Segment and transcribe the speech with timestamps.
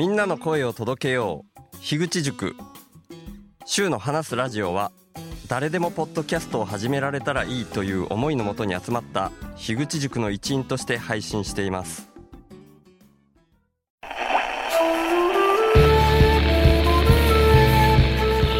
[0.00, 1.76] みんなの声を届けよう。
[1.82, 2.56] 樋口塾。
[3.66, 4.92] 週の話すラジオは
[5.46, 12.08] 誰でもポッドキャストを始められたらいいという思いのもとに集まった樋口塾の一員として配信しています。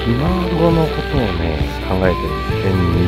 [0.05, 1.57] ひ孫のことをね、
[1.89, 2.51] 考えてる。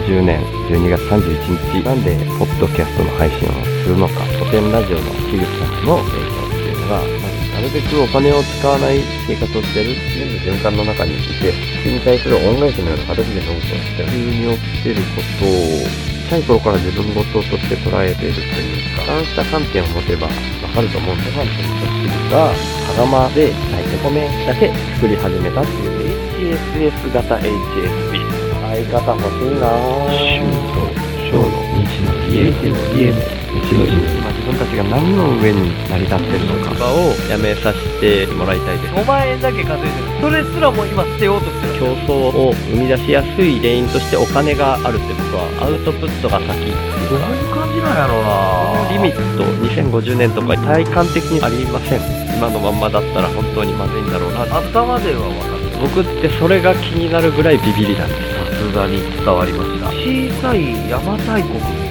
[0.09, 0.43] 2020年。
[0.71, 3.53] 12月31日、なんで、ポッドキャストの配信を
[3.85, 7.22] するのか、古典ラジオの樋口さんの映像っていうのが、
[7.63, 15.87] るべくお金を使わない生活をしてる、全部循環の中にいて、それに対する恩返しのような形でノートをして、急に起きてることを、
[16.27, 20.33] 小さい頃から自分事として捉えているというか、そうした観点を持てばわ
[20.75, 28.43] かると思うんで、ファンというが、羽釜で炊いて米だけ作り始めたっていう HSS 型 HSP。
[28.73, 30.73] 相方欲しいなぁ。
[30.73, 30.81] と
[31.29, 31.45] 小の
[31.85, 33.21] 日の家の家の
[33.61, 36.73] 日の日今自分たちが何の上に成り立ってるのか。
[36.83, 38.95] をやめさせてもらいたいです。
[38.95, 41.79] 5万円だけ稼いでるそれすらも今捨てようとしてる。
[41.79, 42.13] 競争
[42.51, 46.49] を生み出しやすい原因としてお金があるって僕はアウトプットが先。
[46.49, 48.91] どういう感じなんやろうな。
[48.91, 52.01] リミット2050年とか体感的にありません。
[52.37, 54.43] 今のまんまだったら本当にまずいんだろうな。
[54.43, 55.63] 頭では分かる
[55.95, 58.21] 僕ってそれが気になるぐらいビビりなんです。
[58.51, 59.87] さすがに伝わりました。
[59.87, 61.82] 小さい邪馬台国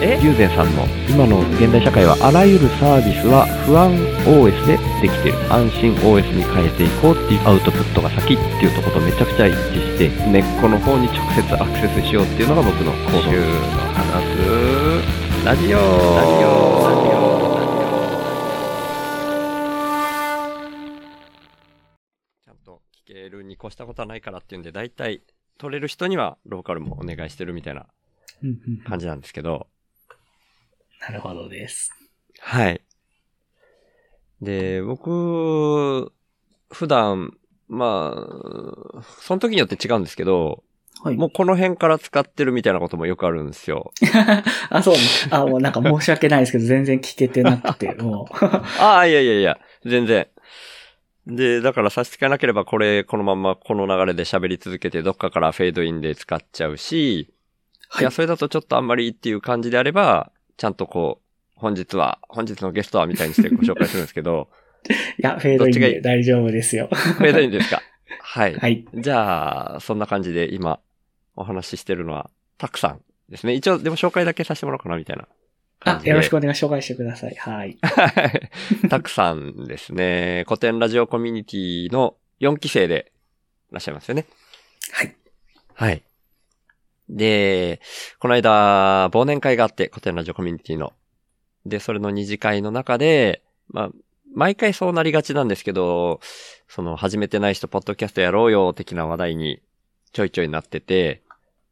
[0.00, 3.92] 友禅さんの今の現代社会はあらゆるサービスは不安
[4.24, 5.36] OS でできてる。
[5.52, 13.20] 安心 OS に変えていこうっていうアウトプットが先っていうところとめちゃくちゃ一致して根っこの方に直接アクセスしようっていうのが僕の行動。
[13.28, 13.44] 週の
[13.92, 14.24] 話。
[14.24, 15.76] すラジオ。
[15.76, 16.80] ラジオ。
[22.40, 25.20] ちゃんと聞けるに越したことはないからっていうんで大体
[25.58, 27.84] 取れる人にはローカルもお願いしてるみたいな
[28.88, 29.66] 感じなんですけど、
[31.00, 31.90] なるほどです。
[32.40, 32.82] はい。
[34.40, 36.12] で、僕、
[36.70, 37.32] 普段、
[37.68, 40.62] まあ、その時によって違うんですけど、
[41.02, 41.16] はい。
[41.16, 43.92] もうこの辺から使ってるみたいなこともよくあるんですよ。
[44.68, 45.00] あ、そうね。
[45.30, 48.46] あ、もうなんか申し訳ないですけど、全然聞けてなくて、 もう。
[48.78, 50.26] ああ、いやいやいや、全然。
[51.26, 57.32] で、だから差し支えなければこれ、このままこの流れで喋り続けて、どっかからフェードインで使っちゃうし、
[57.88, 64.50] はいいや、それだとちょっとあんまりっていう感じであれば、ちゃんとこう、本日は、本日のゲストはみたいにしてご紹介するんですけど、
[64.90, 66.88] いや、フェードインで大丈夫ですよ。
[66.92, 67.80] フェードインですか？
[68.20, 68.54] はい。
[68.60, 68.84] はい。
[68.92, 70.78] じゃあ、そんな感じで今
[71.34, 72.28] お話ししてるのは、
[72.58, 73.00] たくさん
[73.30, 73.54] ですね。
[73.54, 75.26] 一応、でも紹介だけさせてもらおうかな、みたいな
[75.78, 76.06] 感あ。
[76.06, 77.34] よろしくお願い紹介してください。
[77.36, 77.78] はい。
[78.90, 80.44] たくさんですね。
[80.46, 83.12] 古典ラジオコミュニティの4期生で
[83.70, 84.26] いらっしゃいますよね。
[84.92, 85.16] はい。
[85.74, 86.02] はい。
[87.10, 87.80] で、
[88.18, 90.92] この間、忘年会があって、古典ラジオコミュニティの。
[91.66, 93.90] で、それの二次会の中で、まあ、
[94.32, 96.20] 毎回そうなりがちなんですけど、
[96.68, 99.60] その、始めてない人、ポッドキャストやろうよ、的な話題に
[100.12, 101.22] ちょいちょいなってて、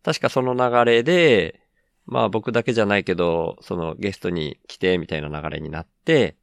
[0.03, 1.61] 確かその流れで、
[2.07, 6.37] まあ僕だけじゃないけど、そのゲストに来て、みたいな流れになって、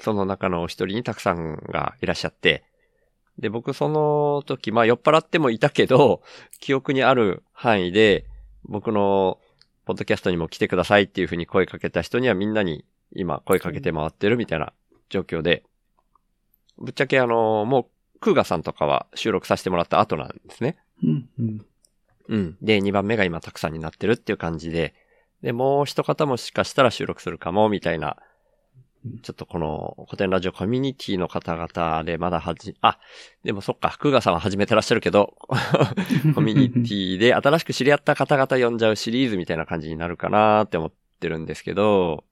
[0.00, 2.64] その中のお一人にたくさんがいらっしゃって、
[3.38, 6.22] で、僕その時、まあ酔っ払ってもいたけど、
[6.60, 8.24] 記憶にある範囲で、
[8.64, 9.38] 僕の
[9.84, 12.84] ポッドキャストにも来てくださいっていうふうに声かけた人にはみんなに
[13.14, 14.72] 今声かけて回ってるみたいな
[15.10, 15.64] 状況で、
[16.78, 17.86] ぶっちゃけあの、もう、
[18.20, 20.76] クーガさんとかは収録させてもらった後なんですね。
[21.02, 21.66] うん、うん。
[22.28, 22.56] うん。
[22.62, 24.94] で、2番目が今たくさんになってるっていう感じで、
[25.42, 28.22] で、もう一方もしかしたら収録するかも、みたいなうん、
[29.22, 32.98] ちょっとこの古典ラジオコミュニティの方々でまだはじ、あ、
[33.42, 35.34] でもそっか、クーガさんは始めてらっしゃるけど、
[36.34, 42.22] コミュニティで新しく知り合った方々呼んじゃうシリーズみたいな感じになるかなって思ってるんですけど、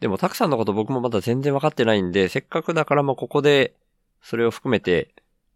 [0.00, 3.74] でもたくさんのこと僕もまだ全然わかってないんで、せっかくだからもうここで
[4.22, 5.14] それを含めて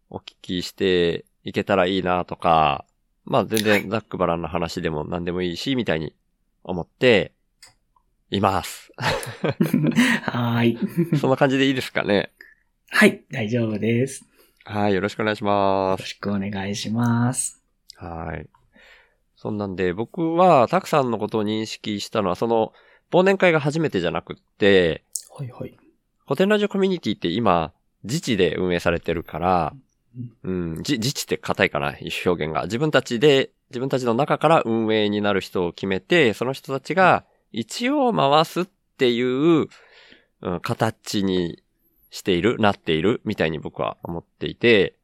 [0.08, 2.84] お聞きしていけたらいいなとか、
[3.24, 6.14] まあ全然ザックバランの話でも何でもいいし、みたいに
[6.62, 7.32] 思って
[8.34, 8.92] います。
[8.96, 11.18] はーい。
[11.18, 12.30] そんな感じでいいですかね？
[12.90, 14.24] はい、大丈夫です。
[14.64, 16.08] はい、よろしくお願いしまよろす。
[16.10, 17.62] しくお願いします。
[17.96, 18.48] はい。
[19.36, 22.72] そんなんで、僕はたくさんのことを認識したのは、その、
[23.12, 25.04] 忘年会が初めてじゃなくって、
[25.36, 25.76] はいはい。
[26.26, 27.72] 古典ラジオコミュニティって今、
[28.04, 29.74] 自治で運営されてるから、
[30.44, 31.94] うん、じ自治って硬いかな、
[32.24, 32.64] 表現が。
[32.64, 37.24] 自分たちで、自分たちの中から運営になる人を決めて、その人たちが
[37.54, 38.64] 一応回すっ
[38.98, 39.68] ていう、
[40.42, 41.62] うん、形に
[42.10, 44.96] している、なっている、みたいに僕は思っていて、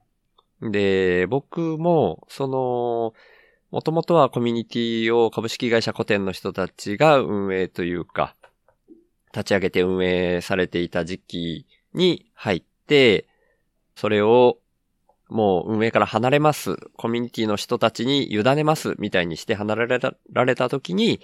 [0.61, 3.14] で、僕も、その、
[3.70, 8.35] もともとはコミュニティを株式会社古典の人たちが運営というか、
[9.32, 13.29] 立ち上げて運営されていた時期に入って、
[13.94, 14.58] それを
[15.29, 21.20] もう運営から離れます、コミュニティの人たちに委ねます、みたいにして離れられたられた時に、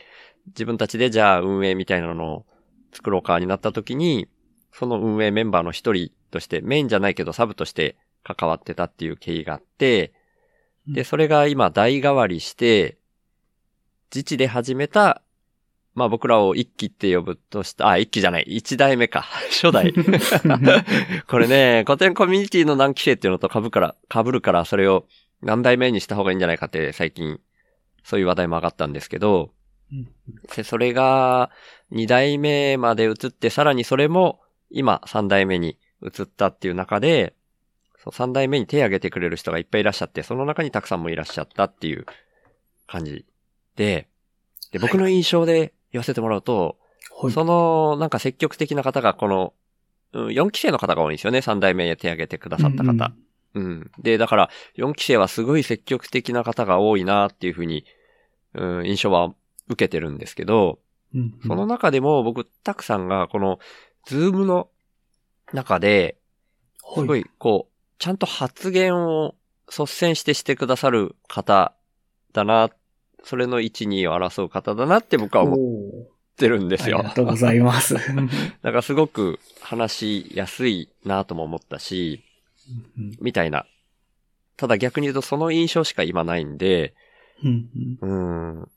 [0.49, 2.47] 自分たちでじゃあ運営みたいなのを
[2.93, 4.29] 作ろうかになった時に、
[4.73, 10.13] その運営メンバーの一人として、メインじゃないけどサブとして関わってたっていう経緯があって、
[10.87, 12.99] で、それが今代替わりして、
[14.15, 15.23] 自治で始めた、
[15.95, 19.93] まあ僕らを一期って呼ぶとした、あ、一期じゃない、一代目か、 初代。
[21.27, 25.07] これね、古典コミュニティの何期生っていうのと被るから、被るから、それを
[25.43, 27.41] 何代目にした方がいいんじゃないかって最近、
[28.05, 29.56] そういう話題も上がったんですけど、うん
[30.57, 31.51] でそれが
[31.91, 34.41] 二代目まで移って、さらにそれも
[34.71, 37.35] 今三代目に移ったっていう中で、
[38.13, 42.07] 三代目に手を挙げてくれる人がいっぱいいらっしゃって、その中にたくさんもいらっしゃったっていう
[42.87, 43.25] 感じ
[43.77, 44.09] で、
[44.73, 46.77] で、僕の印象で言わせてもらうと、
[47.21, 47.33] はい。
[47.33, 49.55] その、なんか積極的な方がこの、
[50.13, 51.39] うん、4期生の方が多いんですよね。
[51.39, 53.13] 3代目へ手を挙げてくださった方。
[53.55, 57.87] うん、で、だから、4期生はすごい積極的な方が多いなっていうふうに、
[58.55, 59.35] うん、印象は
[59.69, 60.79] 受けてるんですけど、
[61.15, 63.59] うんうんその中でも僕、たくさんがこの、
[64.07, 64.69] ズームの
[65.53, 66.19] 中で、
[66.95, 69.35] すごはいい、こう、ちゃんと発言を
[69.69, 71.75] 率先してしてくださる方
[72.33, 72.71] だな、
[73.25, 75.59] それの1、2を争う方だなって僕は思っ
[76.37, 77.15] てるんですよありが。
[77.15, 77.95] とうございます。
[78.63, 79.93] だからすごく話
[80.27, 82.23] しやすいなとも思ったし、
[82.97, 83.67] うんみたいな。
[84.57, 86.95] ただ逆に言うとその印象しか今ないんで、
[87.43, 88.69] うん。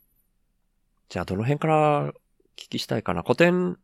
[1.10, 2.14] じゃあどの辺から
[2.56, 3.24] 聞きしたいかな。
[3.24, 3.78] 古典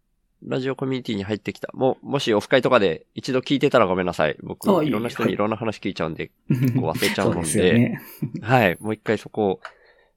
[0.44, 1.70] ラジオコミュニティに入ってきた。
[1.74, 4.38] もう、もしオフ会とかで一度聞いてたらごめんなさい。
[4.44, 8.02] 僕、あいろんな人はいにいろんな話聞いちゃうんで、 忘れちゃうもんででね。
[8.42, 8.78] はい。
[8.80, 9.62] もう一回そこを、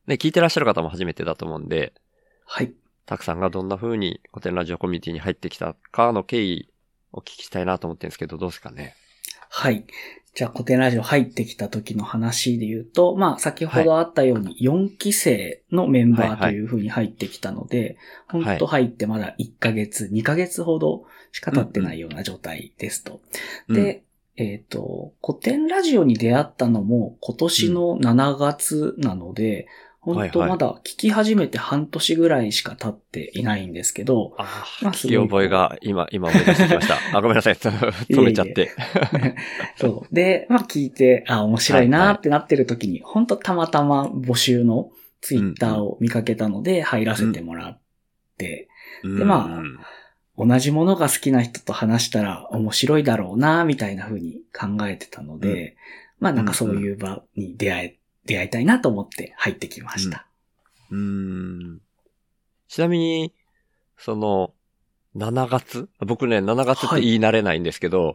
[0.07, 1.95] ね、聞いてらっしゃる方も初めてだと思うんで、
[2.45, 2.73] はい。
[3.07, 6.69] たくさんがどんな風に古典ラジオコミュニティに入ってきたかの経緯
[7.13, 8.95] をお聞きしたいなと思ってるんですけど、どうですかね。
[9.49, 9.85] はい。
[10.35, 17.99] じゃあ、古典ラジオ入ってきた時の話で言うと、まあ、先ほどあったように4期生のメンバーという風に入ってきたので、
[18.29, 18.45] はい。
[18.45, 23.21] 本当入ってまだ1ヶ月、2ヶ月ほどしか経ってないような状態ですと。
[23.69, 24.05] で、
[24.37, 29.67] えっ、と、古典ラジオに出会ったのも今年の7月なので、
[30.15, 30.59] 本当はいはい。
[30.59, 36.97] まだ聞き始めて半年ぐらいしか経っていないんですけど、ああ、まあ聞き覚えが今、今思い出してきました。
[37.17, 37.55] あ、ごめんなさい。
[37.55, 38.71] 止めちゃって。
[39.77, 40.15] そう。
[40.15, 44.91] で、まあ聞いて、あ、面白いなってなってる時に、本当たまたま募集の
[45.21, 47.81] ツイッターを見かけたので入らせてもらっ
[48.37, 48.69] て、
[49.03, 55.77] でまあ同じものが好きな人と話したら面白いだろうな、みたいな風に考えてたので、
[56.21, 57.98] まあなんかそういう場に出会え、
[58.29, 60.29] 出会いたいなと思って入ってきました。
[60.91, 61.81] うーん。
[62.69, 63.35] ちなみに、
[63.97, 64.53] その、
[65.17, 65.89] 7月？
[66.07, 68.15] 僕ね、7月って言い慣れないんですけど、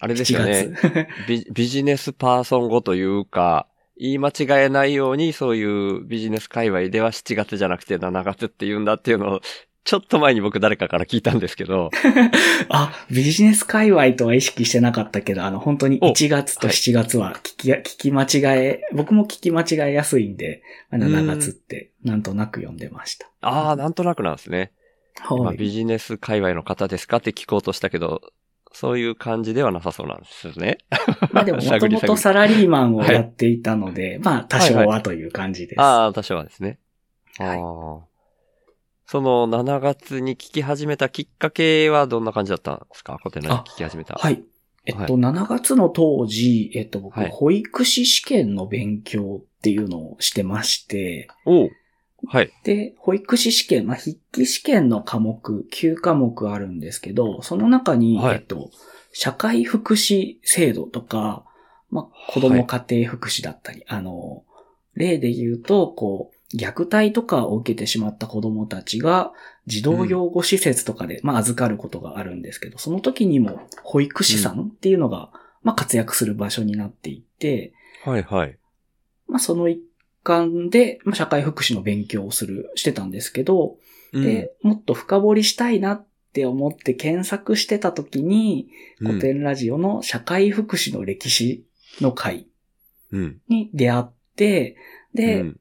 [0.00, 0.72] あれですよね。
[0.74, 1.08] 7月。
[1.28, 9.40] ビビジネスパーソン語というか、言い間違えないように、そういうビジネス界隈では7月じゃなくて7月って言うんだっていうのを、
[9.84, 11.90] ちょっと前に僕誰かから聞いたんですけど、
[12.70, 23.26] あ、ビジネス界隈とは意識してなかったけど、あの、本当にお1月と7月は聞き、聞き間違え、僕も聞き間違えやすいんで、まあ7月ってなんとなく読んでました。
[23.40, 24.72] ああ、なんとなくなんですね。
[25.28, 25.56] まあ、はい。
[25.56, 28.22] ビジネス界隈の方ですかって聞こうとしたけど、
[28.72, 30.78] そういう感じではなさそうなんですよね。
[31.32, 35.80] まあでも、もともとサラリーマンをやっていたので、まあ多少はいはという感じです。
[35.80, 36.78] ああ、多少はですね。
[37.38, 38.11] はい。
[39.12, 43.18] その7月に聞き始めたきっかけはどんな感じだったんですか？
[43.22, 44.14] 古典ラジオ聞き始めた。
[44.14, 44.42] はい。
[44.86, 47.30] えっと、は7月の当時、えっと、僕、はい。
[47.30, 51.70] 保育士試験の勉強っていうのをしてまして、おう。
[52.26, 52.50] はい。
[52.64, 58.36] で、保育士試験、まあ、筆記試験の科目、9科目あるんですけど、その中に、はい。
[58.36, 58.70] えっと、
[59.12, 61.44] 社会福祉制度とか、
[61.90, 64.44] まあ、子供家庭福祉だったり、あの、
[64.94, 69.32] 例で言うと、こう、虐待とかを受けてしまった子供たちが、
[69.66, 75.30] 児童養護施設とかで、まあ、預かることがあるんですけど、その時にも、保育士さんっていうのが、
[75.62, 77.72] まあ、活躍する場所になっていて、
[78.04, 78.58] はいはい。
[79.28, 79.80] まあ、その一
[80.22, 83.76] 環で、まあ、社会福祉の勉強をする、してたんですけど、
[84.12, 88.68] で、もっと深掘りしたいなって思って検索してた時に、
[89.00, 91.64] うん、古典ラジオの社会福祉の歴史
[92.00, 92.46] の回
[93.10, 93.40] うん。
[93.48, 94.04] に出会っ
[94.36, 94.76] て、
[95.14, 95.60] で、うん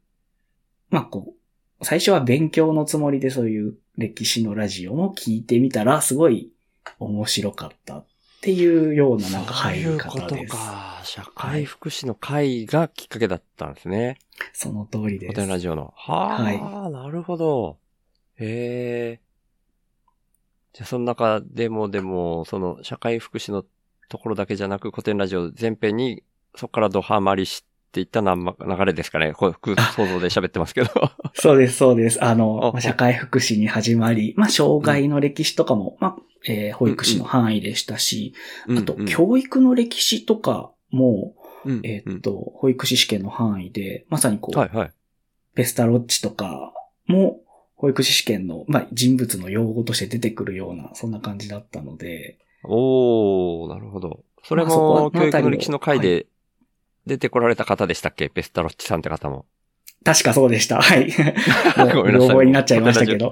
[0.91, 1.33] まあこ
[1.79, 6.51] う、最初は勉強のつもりでそういう歴史のラジオも聞いてみたら、すごい
[7.00, 8.05] 面白かったっ
[8.41, 10.51] ていうようななんか入り方そういうです。
[10.51, 11.01] ことか。
[11.03, 14.19] 社会福祉の会がきっかけだったんですね。
[14.53, 15.33] その通りです。
[15.33, 15.93] 古典ラジオの。
[15.95, 17.77] はあ、はいなるほど。
[18.36, 19.21] へえ。
[20.74, 23.65] じゃあ、その中でも、でも、その、社会福祉の
[24.10, 26.24] ところだけじゃなく、古典ラジオ全編に、
[26.55, 29.33] そこからドハマりしていったな流れですかね。
[29.33, 30.89] こう、想像で喋ってますけど。
[31.33, 32.24] そうです、そうです。
[32.24, 38.33] あの、社会福祉に始まり、まあ、障害の歴史とかも、まあ、えー保育士の範囲でしたし、
[38.69, 44.91] あと、教育の歴史とかも、うんえーっと、保育士試験の範囲で、まさにこう、はいはい。
[45.53, 46.74] ペスタロッチとか
[47.05, 47.41] も、
[47.75, 54.24] 保育士試験の、まあ、人物の用語として出てくるような、そんな感じだったので、おー、なるほど。
[54.43, 56.27] それも、教育の歴史の回はで
[57.05, 58.29] 出てこられた方でしたっけ？
[58.29, 59.46] ペスタロッチさんって方も。
[60.03, 60.81] 確かそうでした。
[60.81, 61.12] はい。
[61.93, 63.31] ごめんなさい見覚えになっちゃいましたけど。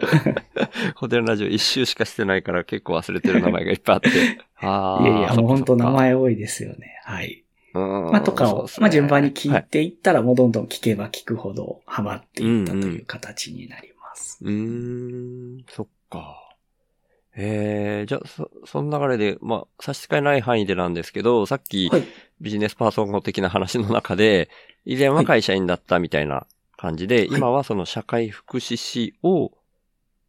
[0.96, 4.10] ホテルラジオ一周しかしてないから結構忘れてる名前がいっぱいあって。
[4.62, 5.94] あいやいや、もう本当名前。
[5.94, 7.02] 前多いですよね。
[7.06, 7.44] はい。
[7.74, 14.40] うんまあ、とかを、ねまあ、順番に聞はいていったら、もうどんどん聞けば聞くほどハマっていったという形になります。
[14.42, 16.39] うーん、そっか。
[17.36, 22.04] えー、じゃあ、そ、その流れで、まあ、差し支えない範囲でなんですけど、さっき、はい。
[22.42, 24.50] ビジネスパーソン語的な話の中で、
[24.86, 29.52] 以前は会社員だったみたいな感じで、い今はその社会福祉士を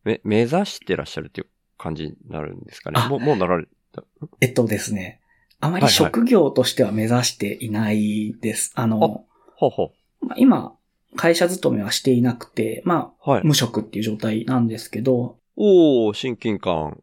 [0.05, 1.47] め目指してらっしゃるっていう
[1.79, 3.01] 感じになるんですかね。
[3.01, 4.03] あもう、もうなられた？
[4.41, 5.21] えっとですね。
[5.61, 8.73] あまりはいはい職業としては目指していないです。
[8.75, 9.25] あの、
[9.57, 10.75] ほうほまあ今、
[11.17, 13.31] 会社勤めはしていなくて、まあ、う。
[13.31, 13.45] はい。
[13.45, 17.03] 無職っていう状態なんですけど、おー、親近感。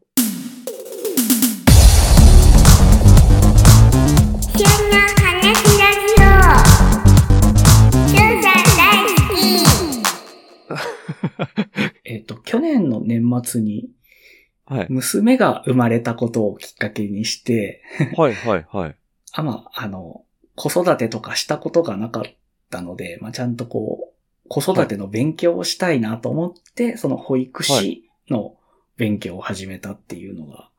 [12.04, 13.90] えっと、去年の年末に
[14.66, 14.86] はい。
[14.90, 17.80] 娘が生まれたことをきっかけにして、
[18.16, 18.96] はい、はい、はい。
[19.34, 20.24] あ、まあ、あの、
[20.56, 22.24] 子育てとかしたことがなかっ
[22.70, 28.56] たので、まあ、ちゃんとこう、子育ての勉強をしたいなと思って、その保育士の
[28.96, 30.70] 勉強を始めたっていうのが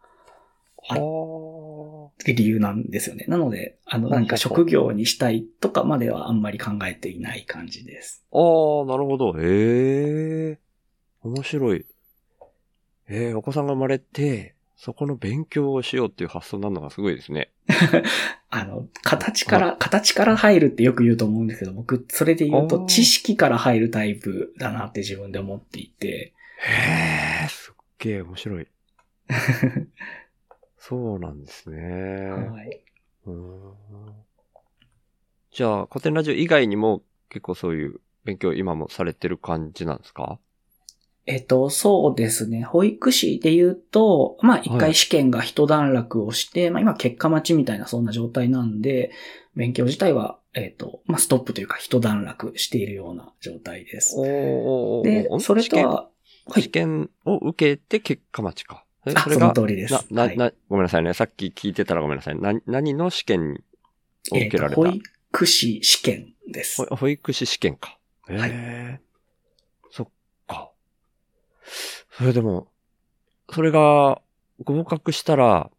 [2.26, 3.26] 理由なんですよね。
[3.28, 8.26] なので、あの、なんか職業にしたいとかまではあんまり考えていない感じです。
[8.32, 9.34] あー、なるほど。
[9.40, 10.60] へえ。
[11.24, 11.86] 面白い。
[13.08, 17.52] えー、お子さんが生まれて、そこの勉強をしようっていう発想になるのがすごいですね。
[18.50, 28.68] あの、形から、形から入るってよく言うと思うんですけど、僕、それで言うとあー知識から入るタイプだなって自分で思っていて、へえ、すっげえ面白い。
[30.78, 31.80] そうなんですね。
[32.30, 32.84] はい。
[33.26, 33.76] うーん
[35.52, 40.40] じゃあ、古典ラジオ以外にも結構そういう勉強今もされてる感じなんですか？
[41.26, 42.64] えっと、そうですね。
[42.64, 49.12] 保育士で言うと、まあ一はい回試験が一段落をして、まあ今結果待ちみたいなそんな状態なんで、
[49.56, 54.16] 勉強自体は、えっと、まあストップというか一段落しているような状態です。
[54.18, 56.19] おで、それとは、はい
[56.56, 58.86] 試験を受けて結果待ちか。
[59.04, 60.06] それがその通りです。
[60.12, 61.14] な、な、ごめんなさいね。
[61.14, 62.40] さっき聞いてたらごめんなさい。
[62.40, 63.64] な、何の試験
[64.32, 66.86] をえっと、受けられた、保育士試験です。
[66.86, 67.98] ほ保育士試験か。
[68.30, 69.00] へはいえ、
[69.92, 70.08] そっ
[70.48, 70.72] か。
[72.18, 72.68] それでも、
[73.52, 74.22] それが
[74.64, 75.72] 合格したら、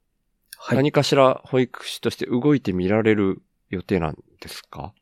[0.62, 0.76] はい。
[0.76, 4.92] 何かしら保育士として動いてみられる予定なんですか？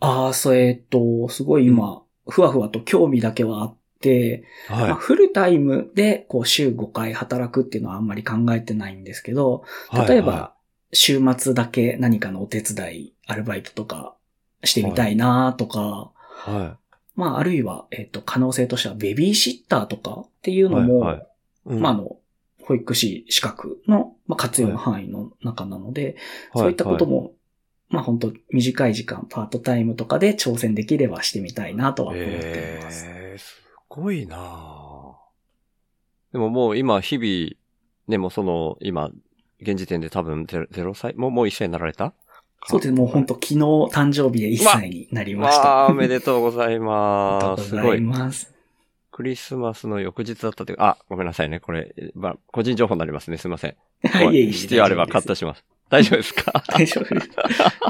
[0.00, 9.96] ああ、そう、えっと、すごい今、ふわふわと興味だけはあって、まあ、はフルタイムで、こう、週5回働くっていうのはあんまり考えてないんですけど、い。
[10.08, 10.54] 例えば、は
[10.92, 14.14] 週末だけ何かのお手伝い、アルバイトとか
[14.64, 16.12] してみたいなとか、
[16.46, 16.76] い、は
[17.14, 20.70] まあ、あるいは、えっ、と、可能性としてはベビーシッターとかっていうい。
[20.70, 21.26] のも、はいはい
[21.66, 22.16] うんまあ、あの、
[22.62, 26.16] 保育士資格の、まあ、活用の範囲の中なので、
[26.54, 27.32] そういったことも、
[27.88, 33.04] まあ、本当短い時間、パートタイムとかで挑戦できればしてみたいなとは思っています。
[33.06, 33.61] えー、す
[33.94, 35.12] ごいなぁ
[36.32, 37.58] でももう今、日々、
[38.08, 39.10] ね、もうその、今、
[39.60, 41.14] 現時点で多分ゼロ0歳？
[41.14, 42.14] もう、もう1歳になられた？
[42.66, 42.92] そうです。
[42.92, 45.68] もう本当昨日誕生日で1歳になりました。
[45.68, 47.64] わあ、おめでとうございありがます。
[47.64, 48.00] すとうございごい。
[48.00, 48.52] ます。
[49.10, 51.60] クリスマスの翌日だったというあ、ごめんなさいね。
[51.60, 53.36] これ、まあ、個人情報になりますね。
[53.36, 53.76] すいません。
[54.04, 54.52] はい、いえいえ。
[54.52, 55.64] 必要あればカットします。
[55.90, 56.62] 大丈夫ですか？
[56.68, 57.28] 大丈夫です。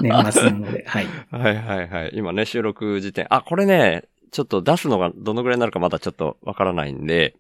[0.03, 1.07] 年末なので、はい。
[1.31, 2.11] はいはいはい。
[2.15, 3.27] 今ね、収録時点。
[3.31, 7.37] あ、これね、ちょっと出すのがどのぐらいになるかまだちょっとわからないんで、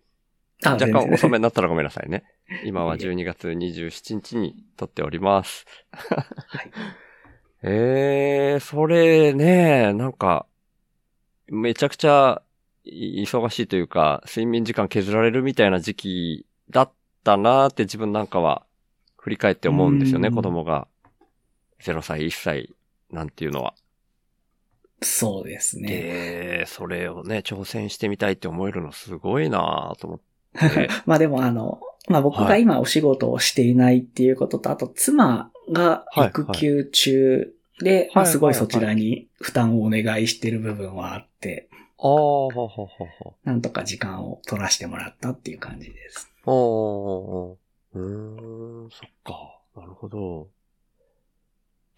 [0.65, 2.23] あ若干遅めになったらごめんなさいね。
[2.65, 5.67] 今は12月27日に撮っております。
[5.91, 6.17] は
[6.63, 6.71] い。
[7.65, 10.47] えー、それね、なんか、
[11.47, 12.43] めちゃくちゃ
[12.85, 16.93] い忙しいというか、睡眠時間削られるみたいな時期だっ
[17.25, 18.67] たなーって自分なんかは
[19.17, 20.89] 振り返って思うんですよね、うん子供が。
[21.81, 22.75] 0歳、1歳
[23.11, 23.75] なんていうのは。
[25.02, 25.88] そうですね。
[25.88, 30.88] で、それをね、挑戦してみたいって思えるのすごいなーと思って。
[31.06, 41.68] まあでもあの、まあ僕が今お仕事をしていないっていうことと、あと妻が育休中で、まあすごいそちらに負担をお願いしてる部分はあって、
[41.99, 42.88] ああ、ほうほうほう
[43.21, 46.28] ほなんとか時間を取らせてもらったっていう感じです。
[46.47, 46.50] う。
[46.50, 49.61] おー、うーん、そっか。
[49.76, 50.49] なるほど。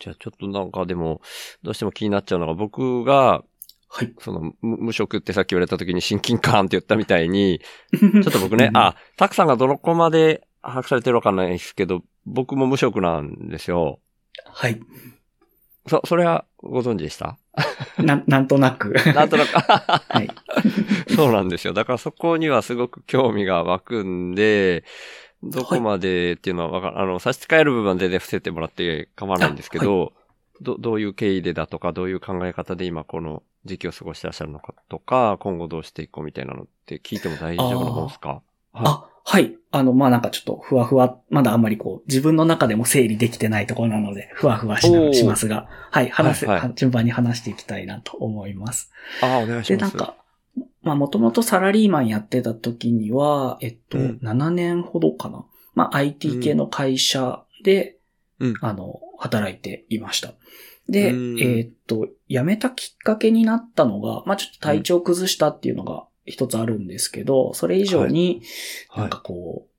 [0.04, 1.22] じゃあちょっとなんかでも、
[1.62, 3.42] どうしても気になっちゃうのが、僕が、
[3.88, 4.12] はい。
[4.18, 7.60] その、無無職ってさっき言われた時に親近感って言ったみたいに、
[7.96, 14.00] ちょっと僕ね、あ、たくさんがどのこまで把握されてるのかわかんないですけど、僕も無職なんですよ。
[14.44, 14.78] はい。
[15.86, 17.38] そ、それはご存知でした？
[17.98, 18.94] な、なんとなく。
[19.14, 20.28] なんとなく、 はい。
[21.14, 21.72] そうなんですよ。
[21.72, 24.84] だからそこにはすごく興味が湧くんで、
[25.50, 30.12] どこまでっていうのはわかる、あの、差し支える部分は全然伏せてもらって構わないんですけど、
[30.60, 38.40] ど、どういう経緯でだとか、どういう考え方で今この時期を過ごしてらっしゃるのかとか、今後どうしていこうみたいなのって聞いても大丈夫なもんですか？
[38.72, 39.56] あ、はい。
[39.70, 46.68] あの、まあ、なんかちょっとふわふわ、まだあんまりこう、自分の中でも整理できてないところなので、ふわふわししますが、はい、話せ、はいはい。
[46.68, 48.92] は順番に話していきたいなと思います。
[49.22, 49.96] ああ、お願いしで、ます。
[49.96, 50.14] なんか、
[50.84, 55.44] まあ、もともとサラリーマンやってた時には、えっと、うん7年ほどかな。
[55.74, 57.98] まあ、IT 系の会社で、
[58.38, 60.34] うんあの、働いていました。
[60.88, 68.42] で、うんえっと、辞めたきっかけになったのが、まあ、ちょっと体調崩したっていうのが一つあるんですけど、それ以上に、
[68.88, 69.70] はいなんかこう、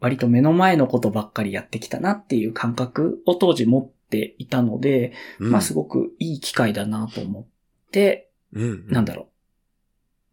[0.00, 7.46] 割と目の前のことばっかりやってきたなっていう感覚を当時持っていたので、うんまあすごくいい機会だなと思っ
[7.90, 8.88] て、うん。
[8.88, 9.29] なんだろう。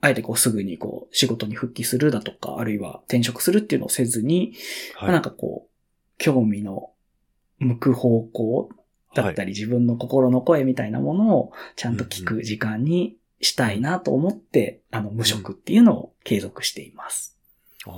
[0.08, 4.54] あえてこうすぐにこう仕事に復帰するだとか、あるいは転職するっていうのをせずに、
[5.00, 5.70] まあなんかこう、
[6.18, 6.92] 興味の
[7.60, 8.70] 向く方向
[9.14, 17.38] だったり、自分の心の声みたいなものをちゃんと聞く時間にしたいなと思って、あの、無職っていうのを継続しています。
[17.86, 17.94] ああ、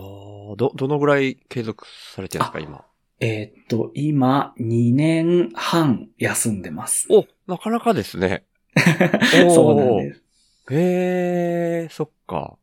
[0.56, 2.86] ど、どのぐらい継続されてるんですか、今？
[3.22, 7.08] えーっと、今、2年半休んでます。
[7.10, 8.46] お、なかなかですね。
[9.54, 10.24] そうなんです。
[10.70, 12.58] へえ、そっか。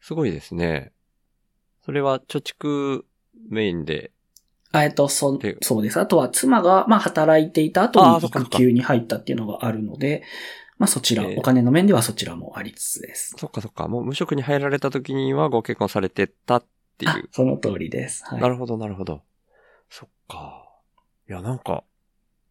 [0.00, 0.92] すごいですね。
[1.84, 3.04] それは貯蓄
[3.50, 4.12] メインで。
[4.72, 6.00] あえっと、そで、そうです。
[6.00, 10.22] あとは妻が、まあ、働いていた後に育休に入ったっていうのがあるので、
[10.78, 13.34] まあ、そちら、えーお金の面ではそちらもありつつです。
[13.38, 13.88] そっかそっか。
[13.88, 16.64] もう無職に入られた時にはご結婚されてたっ
[16.98, 18.24] ていあう。、その通りです。
[18.26, 18.40] はい。
[18.40, 19.22] なるほど、なるほど。
[19.88, 20.68] そっか。
[21.28, 21.84] いや、なんか、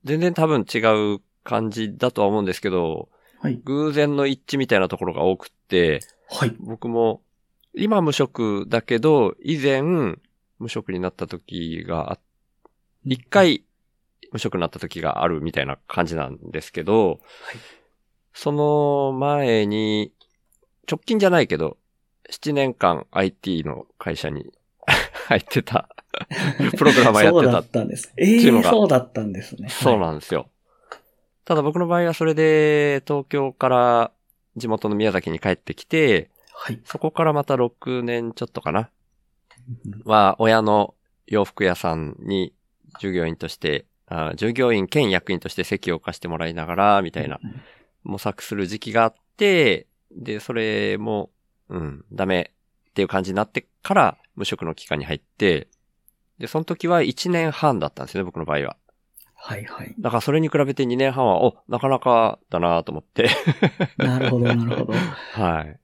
[0.04, 0.80] 全然多分違
[1.15, 3.10] う感じだとは思うんですけど、
[3.45, 3.62] はい。
[3.63, 6.55] 偶然の一致みたいなところが多くって、はい。
[6.60, 7.21] 僕も、
[7.75, 9.84] 今無職だけど、以前、
[10.58, 12.19] 無職になった時があ、
[13.03, 13.63] 一回、
[14.31, 17.19] 無職になった時があるみたいな感じなんですけど、
[18.34, 20.12] その前に、
[20.89, 21.77] 直近じゃないけど、
[22.31, 24.51] 7年間 IT の会社に
[25.27, 25.88] 入ってた、
[26.77, 28.12] プログラマーやってたそうだったんです。
[28.17, 29.69] ええっていうのがそうだったんですね。
[29.69, 30.49] そうなんですよ。
[31.45, 34.12] ただ僕の場合はそれで東京から
[34.58, 36.81] 地元の宮崎に帰ってきて、はい。
[36.86, 38.89] そこからまた6年ちょっとかな。
[40.03, 40.95] は、親の
[41.27, 42.53] 洋服屋さんに
[42.99, 47.62] 従業員として、あ従業員兼役員として席を貸してもらいながら、みたいなうん
[48.05, 51.31] 模索する時期があって、で、それも、
[51.69, 52.51] うん、ダメ
[52.91, 55.67] っていう感じになってから無職の期間に入って、
[56.38, 58.77] で、その時は1年半だったんですね、僕の場合は。
[59.45, 59.93] はいはい。
[59.99, 63.29] だからそれに比べて2年半は、お、なかなかだなと思って。
[63.95, 64.93] なるほど、なるほど。
[64.93, 65.79] はい。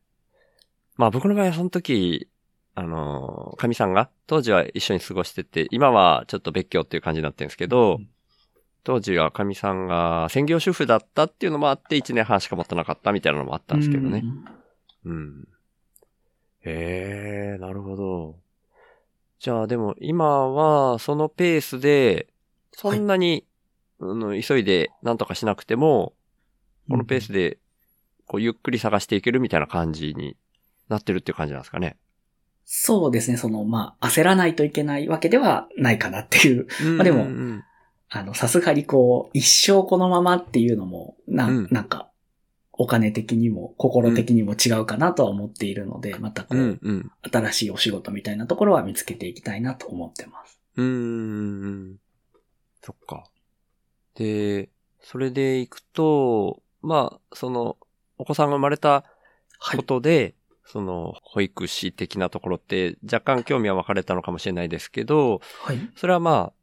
[0.97, 2.28] まあ僕の場合はその時、
[2.74, 8.00] あの、神さんが、当時は一緒に過ごしてて、今はちょっと別居っていう感じになってるんですけど、
[8.84, 14.24] 当時は神さんが専業主婦だったっていうのもあって、1年半しか持ってなかったみたいなのもあったんですけどね
[15.06, 15.10] う。
[15.10, 15.13] ん。
[15.13, 15.47] うん。
[16.65, 18.39] へえ、なるほど。
[19.38, 22.28] じゃあでも今はそのペースで、
[22.71, 23.45] そんなに、
[24.02, 26.14] あの急いで何とかしなくても、
[26.90, 27.60] このペースで、
[28.26, 30.38] こうゆっくり探していけるみたいな感じに
[30.90, 31.98] なってるっていう感じなんですかね。
[32.66, 36.68] そうですね、その、まあ、焦らないといけないわけではないかなっていう。
[36.96, 37.64] まあでもうんうん
[38.14, 42.12] あの、さすがにこう、一生このままっていうのも、な、うんなんか、
[42.74, 47.12] お金的にも、心的にも違うかなとは思っているので、またこう、うん、うん。
[47.32, 50.60] 新しいお仕事みたいなところは見つけていきたいなと思ってます。
[50.76, 51.96] うーん。
[52.82, 53.24] そっか。
[54.15, 54.69] で、
[55.02, 57.78] それでいくと、まあ、その、
[58.17, 59.04] お子さんが生まれた
[59.60, 59.84] はいこ。
[59.84, 65.80] とで、その、保育士的なところって若干興味は分かれたのかもしれないですけど、はい。
[65.95, 66.54] それはまあ、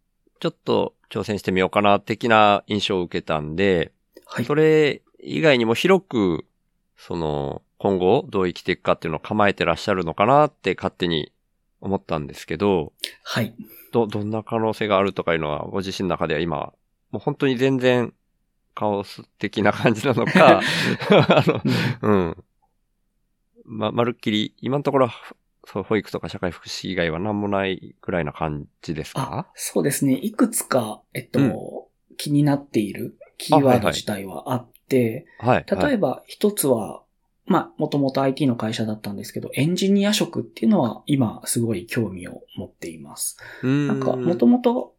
[0.40, 3.92] ちょっと挑戦してみようかな、的な印象を受けたんで、
[4.26, 4.44] はい。
[4.44, 6.44] それ以外にも広く、
[6.96, 11.32] その、今後どう生きていくかっていうのを構えてらっしゃるのかなって勝手に
[11.80, 13.54] 思ったんですけど、はい。
[13.92, 16.72] ど、どんな可能性があるとかいうのは、ご自身の中では今、
[17.10, 18.12] もう本当に全然、
[18.74, 20.60] カオス的な感じなのか、
[21.10, 21.60] あの、
[22.02, 22.44] うん。
[23.64, 25.10] ま、まるっきり、今のところ、
[25.66, 30.14] そう、保育とか社会福祉以外は何もないくらいな感じですあか、そうですね。
[30.14, 31.52] いくつか、えっと、うん
[32.18, 35.66] 気になっているキーワード自体はあって、はい。
[35.70, 37.02] 例えば一つは、
[37.46, 43.38] まあ、もともと IT の会社だったんですけど、エンジニア職っていうのは今すごい興味を持っています。
[43.62, 44.94] ば、ななんか、もともと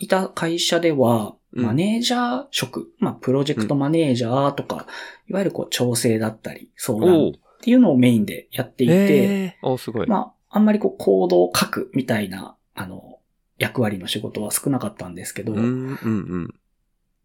[0.00, 4.86] いた会社では、うんマネージャー職、まあ、プロジェクトマネージャーとか、
[5.28, 10.06] いわゆるこう、調整だったり、相談っていうのをメインでやっていて、えー、おすごい。
[10.06, 13.18] まあ、あんまりこう、コードを書くみたいな、あの、
[13.58, 15.54] 役割の仕事は少なかったんですけど。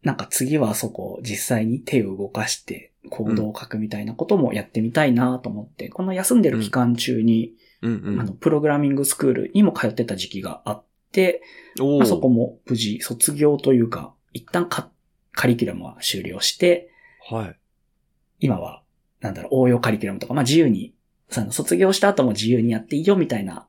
[0.02, 7.54] なんか次はそこを実際に手を動かしてコードを書くみたいなこともやってみたいなと思って、この休んでる期間中に。
[7.82, 11.42] あの、プログラミングスクールにも通ってた時期があって、
[11.78, 14.90] まあ、そこも無事卒業というか、一旦カ
[15.32, 16.90] カリキュラムは終了して、
[17.28, 17.56] はい。
[18.40, 18.82] 今は、
[19.20, 20.94] なんだろう、応用カリキュラムとか、まあ自由に、
[21.28, 23.68] その卒業した後も自由にやっていいよみたいな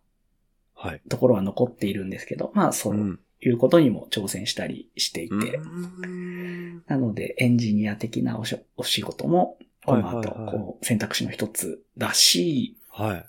[0.73, 1.01] はい。
[1.09, 13.25] ところは残っているんですけど、まあそううんいうことにも挑戦したりしていて、うんなのでエンジニア的なおしお仕事も、この後、はいはいはいこう選択肢の一つだし、はい。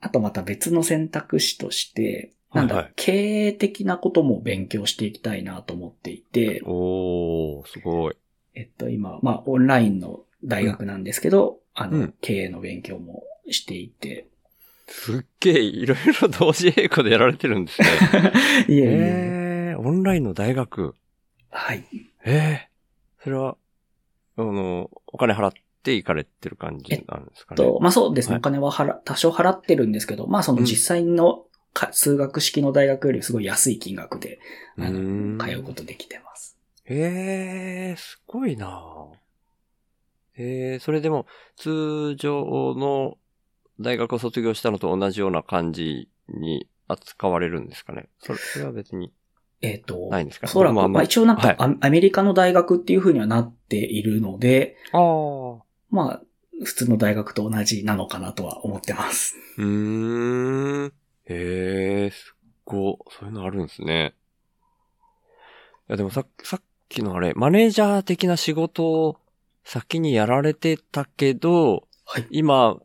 [0.00, 3.12] あとまた別の選択肢として、なんだはいはい経
[3.46, 8.16] 営的なことも勉強していきたいなと思っていて、おー、すごい。
[8.54, 14.28] えっと今、まあオンラインの大学なんですけど、あの、うん経営の勉強もしていて、
[14.86, 17.88] すっげえ、いろいろ同時並行でやられてるんですね。
[18.68, 18.86] いえいえ、
[19.70, 20.94] えー、オンラインの大学。
[21.50, 21.84] はい。
[22.24, 22.68] ええ
[23.22, 23.56] それは、
[24.36, 27.56] あの、お金払って行かれてる感じなんですかね。
[27.56, 31.46] と、まあそうですね、はいお金は払、多少払ってるんですけど、まあその実際のか
[31.92, 34.38] 数学式の大学よりすごい安い金額で、
[34.78, 36.58] あの、通うことできてます。
[36.84, 39.08] へえ、すごいな
[40.36, 43.18] ええそれでも、通常の
[43.80, 48.08] 大学を卒業したのと同じような感じに扱われるんですかね？
[48.20, 49.12] それは別に。
[49.60, 55.62] えっ、と、ないんですかおそらく、僕もあんままあ一応なんはいか、アアメリカの大学っていう風にはなっているので、ああ。
[55.90, 56.22] まあ、
[56.64, 59.36] 普通の大学と同じなのかなとは思ってます。
[59.58, 60.92] うーん。
[61.26, 62.96] へえ、すっごい。
[63.18, 64.14] そういうのあるんですね。
[65.88, 69.16] いや、でもさ、さっきのあれ、マネージャー的な仕事を
[69.64, 72.26] 先にやられてたけど、はい。
[72.30, 72.78] 今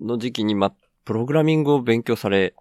[0.00, 0.72] の時期にま、
[1.04, 2.54] プログラミングを勉強され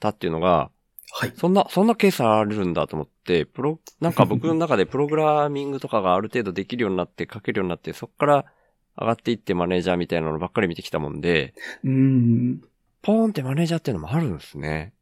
[0.00, 0.70] たっていうのが、
[1.12, 1.32] はい。
[1.36, 8.44] そんな、そんなケースあるんだと思って、プロ、なんか僕の中で プログラミングとかがある程度できるようになって、書けるようになって、そこから
[8.98, 12.60] 上がっていってマネージャーみたいなのばっかり見てきたもんで、うーん。
[13.06, 14.92] ポーンってマネージャーっていうのもあるんですね。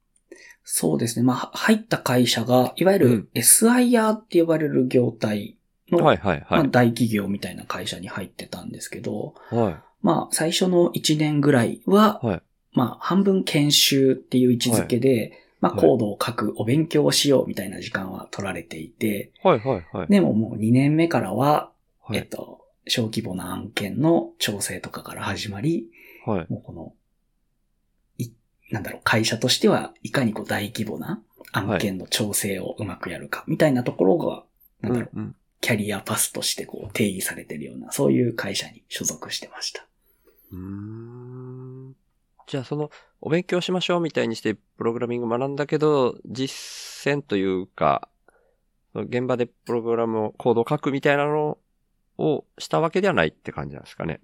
[0.63, 1.25] そうですね。
[1.25, 5.57] まあ、入った会社が、いわゆるうん SIR って呼ばれる業態
[5.91, 6.71] の、はいはいまあ、はい。
[6.71, 9.77] 大企業みたいな会社に入ってたんですけど、はい。
[10.03, 12.43] まあ、最初の1年ぐらいは、はい。
[12.73, 20.09] まあ、半分研修っていう位置づけで、まあ、はいコードを書く、お勉強をしようみたいな時間は取られていて、はいはいはい。
[20.09, 21.71] でももう2年目からは、
[22.03, 25.87] はいえっと、小規模な案件の調整とかから始まり、
[26.27, 26.47] はい。
[26.51, 26.93] もうこの、い、
[28.71, 31.23] なんだろう、会社としてはいかにこう大規模な
[31.53, 34.45] 案件の調整をうまくやるか、みたいなところが、
[34.81, 39.87] なんだろう、うんうんキャリアパスとしてこう定義されてるような、そういう会社に所属してました。
[40.53, 41.97] うーん
[42.47, 42.91] じゃあその、
[43.23, 48.11] お勉強しましょうみたいにしてプログラミング学んだけど、実践というか、
[48.95, 51.57] 現場でプログラムを、コードを書くみたいなの
[52.19, 54.21] をしたわけではないって感じなんですかね。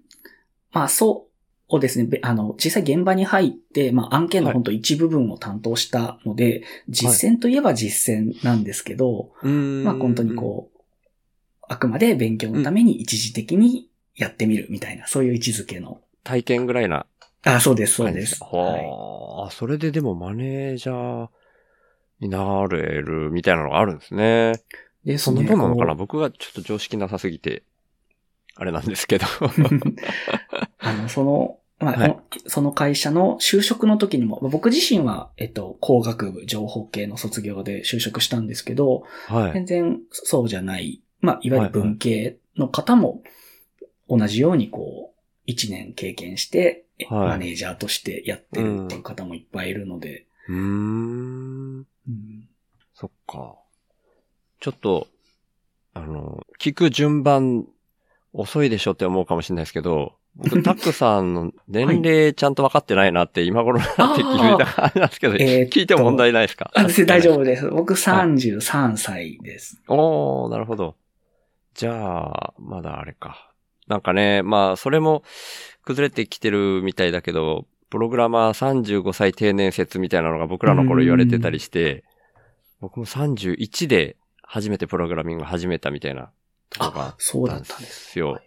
[0.72, 1.29] まあそ
[1.78, 2.04] うですね。
[2.04, 10.80] べあの、実際現場に入って、まあ案件の本当一部分を担当したので、実践といえば実践なんですけど、うーんまあ本当にこう、
[11.68, 16.00] あくまで勉強のために一時的にやってみるみたいな、そういう位置づけの。
[16.24, 17.06] 体験ぐらいな
[17.42, 18.38] あ、そうです、そうです。
[18.40, 18.46] か？
[18.46, 18.84] はい。
[18.84, 21.28] はあ、それででもマネージャー
[22.20, 24.52] になれるみたいなのがあるんですね。
[25.04, 25.92] ですそんなもんなのかな？
[25.92, 27.62] こ僕はちょっと常識なさすぎて、
[28.56, 29.26] あれなんですけど。
[29.26, 29.30] う
[30.80, 32.16] あの、その、まあ、はい
[32.46, 39.52] その会社の就職の時にも、まあ僕自身は、えっと、工学部情報系の卒業で就職したんですけど、はい。
[39.54, 43.22] 全然そうじゃない、まあ、いわゆる文系の方も、
[44.08, 51.78] 同じようにこう、一年経験して、はいマネージャーとしてやってるっていう方もいっぱいいるので、うーん。
[51.78, 52.48] うん
[52.92, 53.54] そっか。
[54.60, 55.06] ちょっと、
[55.94, 57.66] あの、聞く順番
[58.34, 66.70] 遅いでしょって思うかもしれないですけど、僕、タックさんの年齢ちゃんと分かってないなって今頃になって聞いた感じなんですけど、聞いても問題ないですか？
[66.74, 67.68] あ大丈夫です。
[67.68, 69.82] 僕33歳です。
[69.88, 70.96] おー、なるほど。
[71.74, 73.50] じゃあ、まだあれか。
[73.86, 75.24] なんかね、まあ、それも
[75.84, 82.04] 崩れてきてるみたいだけど、プログラマー35歳定年説みたいなのが僕らの頃言われてたりして、
[82.80, 86.30] 僕も31で初めてプログラミングを始めたみたいな
[86.70, 88.10] とこがあっそうだたんでったんです。
[88.12, 88.40] すよ。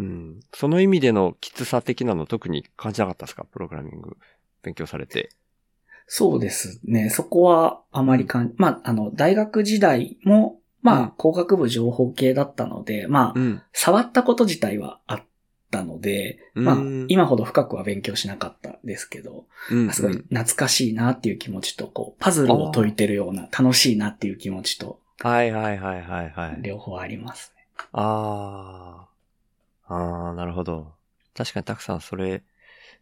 [0.00, 0.40] うん。
[0.54, 3.44] その意味でのきつさ的なの特に感じなかったですか？
[3.44, 4.16] プログラミング
[4.62, 5.30] 勉強されて。
[6.06, 7.08] そうですね。
[7.10, 13.62] そこはあまりかん、まあ、あの、大学時代も、まあ、うん工学部情報系だったので、まあ、うん。
[13.72, 15.22] 触ったこと自体はあっ
[15.70, 19.92] たので、まあうん、今ほど深くは勉強しなかったですけど、うん。
[19.92, 26.58] すごい懐かしいなっていう気持ちと、こう、パズルを解いてるような楽しいなっていう気持ちと、はいはいはいはいはい。
[26.62, 27.66] 両方ありますね。
[27.92, 29.09] ああ。
[29.90, 30.94] ああ、なるほど。
[31.34, 32.44] 確かにたくさんそれ、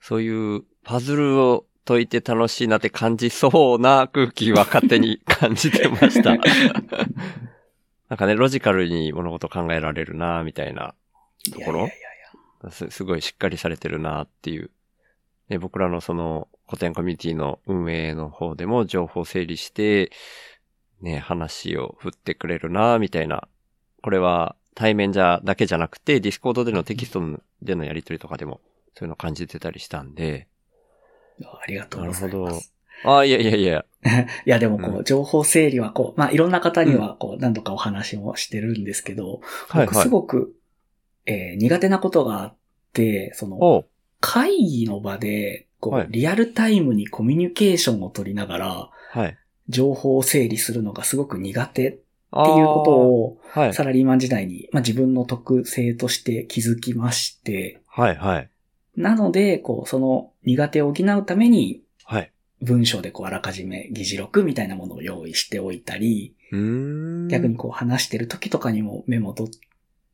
[0.00, 6.36] そういうパズルを解いて楽しいなって感じそうな空気は勝手に 感じてました。
[8.08, 10.94] なんかね、ロジカルに物事考えられるな、みたいな
[11.46, 12.08] いところやいやいや
[12.64, 14.70] いやすすごいしっかりされてるなっていう。
[15.50, 20.10] ね、僕らのその古典コミュニティの運営の方でも情報整理して、
[21.00, 23.48] ね、話を振ってくれるなみたいな。
[24.02, 27.20] これは対面じゃ、だけじゃなくて、ディスコードでのテキスト
[27.60, 28.60] でのやりとりとかでも、
[28.94, 30.46] そういうの感じてたりしたんで。
[31.42, 32.72] ありがとうございなるほます。
[33.02, 33.84] ああ、いやいやいや。
[34.46, 40.02] いや、でもこうう、情報整理はこう、まあ、いろんな方にはこう、何度かお話もしてるんですけど、僕はいはい。
[40.04, 40.54] すごく、
[41.26, 42.56] えー苦手なことがあっ
[42.92, 43.84] て、その、
[44.20, 49.36] 会議の場で、こう、はいリアルタイムにコミュニケーションを取りながら、はい。
[49.68, 51.98] 情報を整理するのがすごく苦手
[52.30, 53.74] ってあいうことを、はい。
[53.74, 58.50] サラリーマン時代に、まあ、自分の特性として気づきまして、はい、はい。
[58.96, 62.32] なので、こう、その苦手を補うために、はい。
[62.60, 66.34] 文章でこう、あらかじめ議事録みたいなものを用意しておいたり。
[66.50, 69.54] 逆にこう話してる時とかにもメモ取っ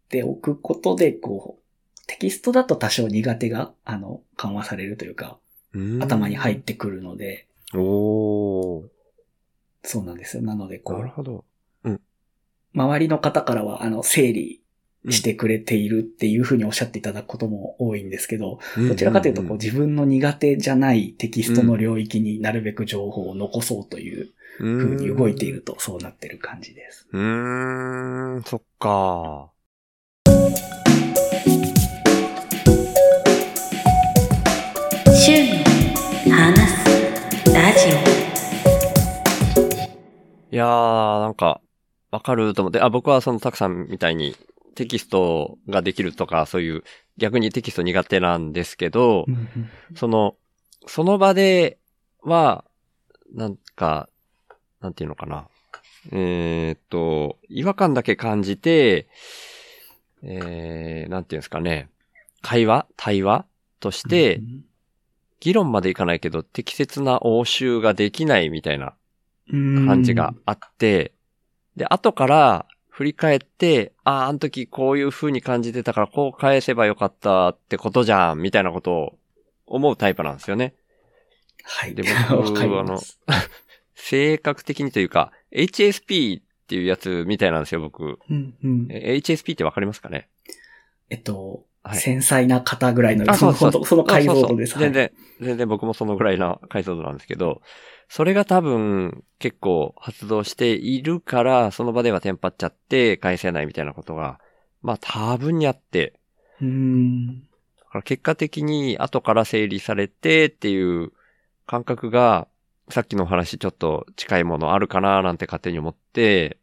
[0.09, 5.39] ておくことで、こう、テキストだと多少苦手が、あの、緩和されるというか、
[5.73, 8.85] う頭に入ってくるので、おー。
[9.83, 10.43] そうなんですよ。
[10.43, 11.45] なので、こう、なるほど。
[12.75, 14.61] 周りの方からは、あの、整理
[15.11, 27.07] してくれているっていうふうにおっしゃっていただくことも多いんですけど、どちらかというと、こう、自分の苦手じゃないテキストの領域になるべく情報を残そうというふふうに動いていると、そうなってる感じです。
[27.13, 29.51] うーん、そっか。
[36.31, 37.89] 話すラジ
[40.51, 41.61] いやー、なんか、
[42.15, 44.37] わかると思って、あ、僕はそのたくさんみたいに
[44.77, 46.85] テキストができるとか、そういう
[47.17, 49.27] 逆にテキスト苦手なんですけど、
[49.97, 50.37] その、
[50.87, 51.79] その場で
[52.23, 52.65] は、
[53.35, 54.09] なんか、
[54.81, 55.49] なんていうのかな。
[56.13, 59.09] えーっと、違和感だけ感じて、
[60.23, 61.89] えー、なんていうんですかね。
[62.43, 62.87] 会話？
[62.97, 63.45] 対話？
[63.81, 64.65] としてう、ん
[65.41, 68.95] 議論までいかないけど、適切な応酬ができないみたいな
[69.53, 71.14] うん感じがあって、
[71.77, 79.19] で、後から振り返って、ああ、あの時こういう風に感じてたからこう返せばよかったってことじゃん、みたいなことを
[79.67, 80.75] 思うタイプなんですよね。
[81.65, 81.95] はい。
[81.95, 83.21] で 僕わかります
[83.95, 88.19] 性格的にというか、HSP っていうやつみたいなんですよ、僕。
[88.29, 90.29] うんうんえ HSP ってわかりますかね？
[91.11, 94.79] えっと、はい繊細な方ぐらいの、あそのそうそうその解像度です。
[94.79, 97.61] 全然、全然僕もそのぐらいの解像度なんですけど、
[98.09, 104.39] それが多分結構発動しているから、その場ではテンパっちゃって返せないみたいなことが、
[104.83, 106.15] まあ多分にあって、
[106.59, 106.69] はい。
[106.69, 107.43] うん。
[107.43, 107.47] だ
[107.91, 111.13] から結果的に後から整理されてっていう
[111.67, 112.49] 感覚が、
[112.91, 116.59] さっきのお話ちょっと近いものあるかななんて勝手に思って、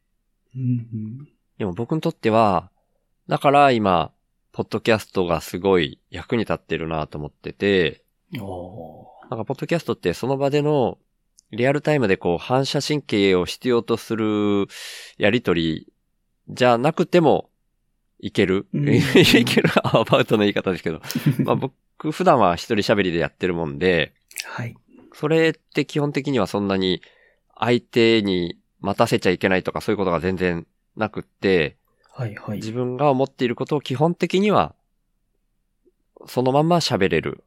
[0.56, 1.28] うん
[1.58, 2.72] でも僕にとっては、
[3.28, 4.12] だから今、
[4.52, 10.98] ポッドキャストがすごい役に立ってるなと思ってて、なんかポッドキャストってその場での
[11.52, 14.68] リアルタイムでこう反射神経を必要とする
[15.18, 15.92] やりとり
[16.50, 17.50] じゃなくても
[18.20, 19.02] いける、うん い
[19.46, 20.98] ける アバウトの言い方ですけど。
[20.98, 24.14] ー まあ僕普段は一人喋りでやってるもんで、
[24.46, 24.76] はい。
[25.14, 27.02] それって基本的にはそんなに
[27.58, 31.78] 相手に待たせちゃいけないとかそういうことが全然なくって、
[32.14, 32.58] はいはい。
[32.58, 34.74] 自分が思っていることを基本的には
[36.28, 37.44] そのまんま喋れる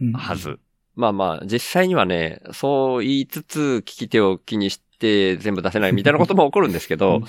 [0.00, 0.58] うんはず。。
[1.00, 7.24] まあまあ、実際にはね、そう言いつつ、聞き手を気にして全部出せないみたいなことも起こるんですけうどん、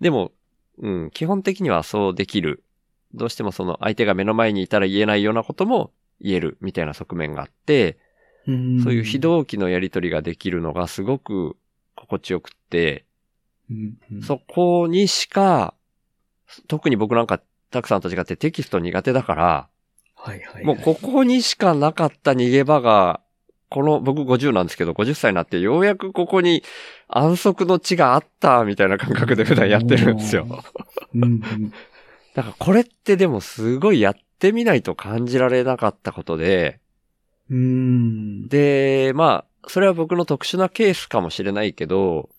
[0.00, 0.32] でも、
[0.78, 2.64] うん、基本的にはそうできる。
[3.14, 7.98] どうしてもその相手が目の前にいたら言えないようなことも言えるみたいな側面があって、
[8.48, 8.82] うん。
[8.82, 11.56] そういう非同期のやりとりができるのがすごく
[11.94, 13.04] 心地よくって、
[14.26, 15.74] そこにしか、
[16.66, 19.68] 特に僕なんかたくさんと違ってテキスト苦手だから、
[20.24, 20.64] はいはいはい。
[20.64, 23.20] もうここにしかなかった逃げ場が、
[23.68, 26.62] この僕50なんですけど、50歳になってようやくここに
[27.08, 30.46] 安息の地があったみたいな感覚で普段やってるんですよ。
[31.14, 31.40] うんうん。
[32.34, 36.80] だからこれってでもすごいやってみないと感じられなかったことで、
[37.50, 38.48] うん。
[38.48, 42.30] で、まあ、それは僕の特殊なケースかもしれないけど、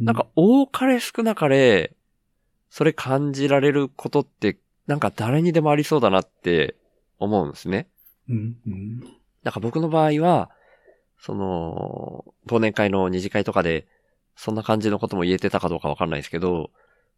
[0.00, 1.94] なんか、多かれ少なかれ、
[2.68, 6.74] それ感じられることって、なんか誰にでもありそうだなって
[7.22, 7.88] 思うんですね。
[8.28, 9.00] うんうん。
[9.42, 10.50] なんか僕の場合は、
[11.18, 13.86] その、忘年会の二次会とかで、
[14.36, 16.70] そんな感じのことも言えてたかどうかわかんないですけど、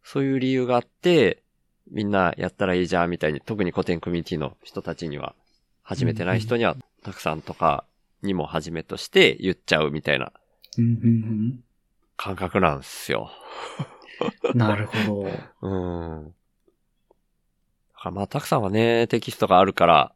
[0.03, 1.43] そういう理由があって、
[1.91, 5.35] みんなやったらいいじゃんみたいに、特に古典コミュニティの人たちには、
[5.83, 7.85] 始めてない人には、たくさんとか
[8.23, 10.31] にもはじめとして言っちゃうみたいな
[10.77, 11.63] うんうん
[12.17, 13.29] 感覚なんですよ。
[14.53, 14.57] うん。
[14.57, 15.31] なるほど。
[15.61, 15.75] う
[16.27, 16.33] ん。
[18.05, 20.13] だからまあ、たくさんはね、テキストがあるから、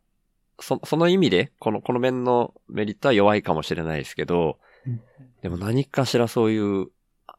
[0.60, 5.02] そ、その意味で、この、この面のメリットは弱いかもしれないですけどうん、
[5.41, 6.88] でも何かしらそういう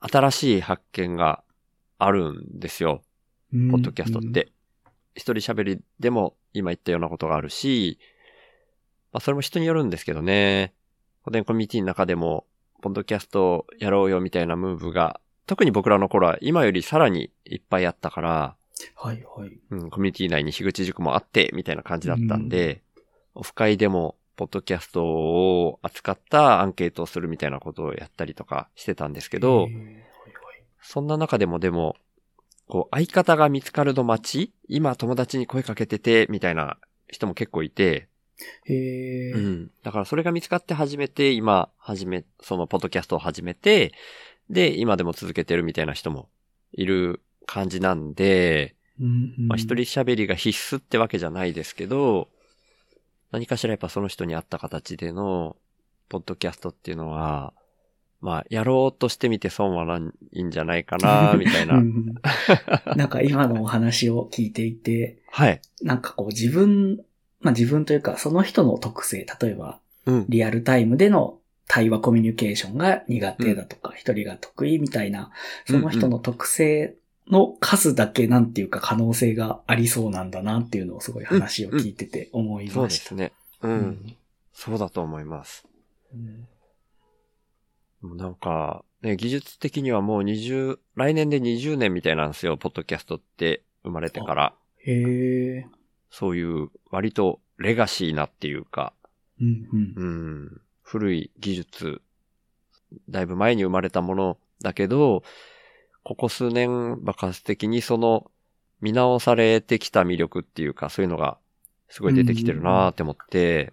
[0.01, 1.43] 新しい発見が
[1.99, 3.03] あるんですよ。
[3.53, 4.23] ポポッドキャストっ。
[4.23, 4.53] て。
[5.15, 7.99] 一人喋りでも今言ったようなことがあるし、
[9.13, 10.75] まあそれも人によるんですけどね。
[11.23, 12.47] 古典コミュニティの中でも、
[12.83, 18.57] ポッドキャストやろうよみたいなムーブが、特に僕らの頃は今よりさらにいっぱいあったから、
[18.95, 19.59] はいはい。
[19.71, 22.83] うん、コミュニティ内に樋口塾もあって、みたいな感じだったんで、
[23.35, 30.11] オフ会でも、ポッドキャストを扱ったアンケートをするみたいなことをやったりとかしてたんですけど、いはい
[30.83, 31.97] そんな中でもでも、
[32.67, 38.09] こう、相方が見つかるの待ち今友達に声かけてて、みたいな人も結構いて、
[38.65, 39.33] へえ。
[39.33, 39.71] うん。
[39.83, 43.93] だからそれが見つかって初めて、今、始め、そのポッドキャストを始めて、
[44.49, 46.29] で、今でも続けてるみたいな人も
[46.73, 52.29] いる感じなんで、うんうんまあ一人喋りが必須ってわけじゃないですけど、
[53.33, 55.57] 何かしらやっぱその人に合った形での、
[56.09, 57.53] ポッドキャストっていうのは、
[58.21, 60.01] まあ、やろうとしてみて損はな
[60.33, 61.79] いんじゃないかな、みたいなう。
[61.81, 62.15] ん
[62.97, 65.61] なんか今のお話を聞いていて、はい。
[65.83, 67.01] なんかこう自分、
[67.41, 70.27] まあ自分というかその人の特性、例えばうん。
[70.29, 75.31] リアルタイムでの対話コミュニケーションが苦手だとか、一、人が得意みたいな、
[75.67, 76.97] その人の特性
[77.31, 83.03] の数だけなんていうか可能性がありそうなんだなっていうのをすごい話を聞いてて思いそうました。
[83.03, 83.33] ですね。
[83.63, 84.17] うん。
[84.53, 85.67] そうだと思います。
[86.13, 86.49] うん
[88.01, 94.55] もうなんか、ね、技術的にはもう20、来年で20年みたいなんですよ、ポッドキャストって生まれてから。
[94.79, 95.67] へえ。
[96.11, 98.93] そういう割とレガシーなっていうか、
[99.41, 100.07] うんうんう
[100.47, 102.03] ん、古い技術、
[103.09, 105.23] だいぶ前に生まれたものだけど、
[106.03, 108.31] ここ数年爆発的にその
[108.81, 111.39] 見直されてきた魅力っていうか、そういうのが
[111.89, 113.73] すごい出てきてるなーって思って、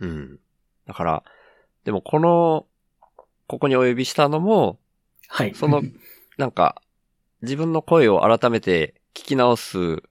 [0.00, 0.38] うん。
[0.86, 1.22] だから、
[1.84, 2.66] でもこの、
[3.46, 4.78] ここにお呼びしたのも、
[5.28, 5.54] はい。
[5.54, 5.82] その
[6.38, 6.82] なんか、
[7.42, 10.02] 自分の声を改めて聞き直す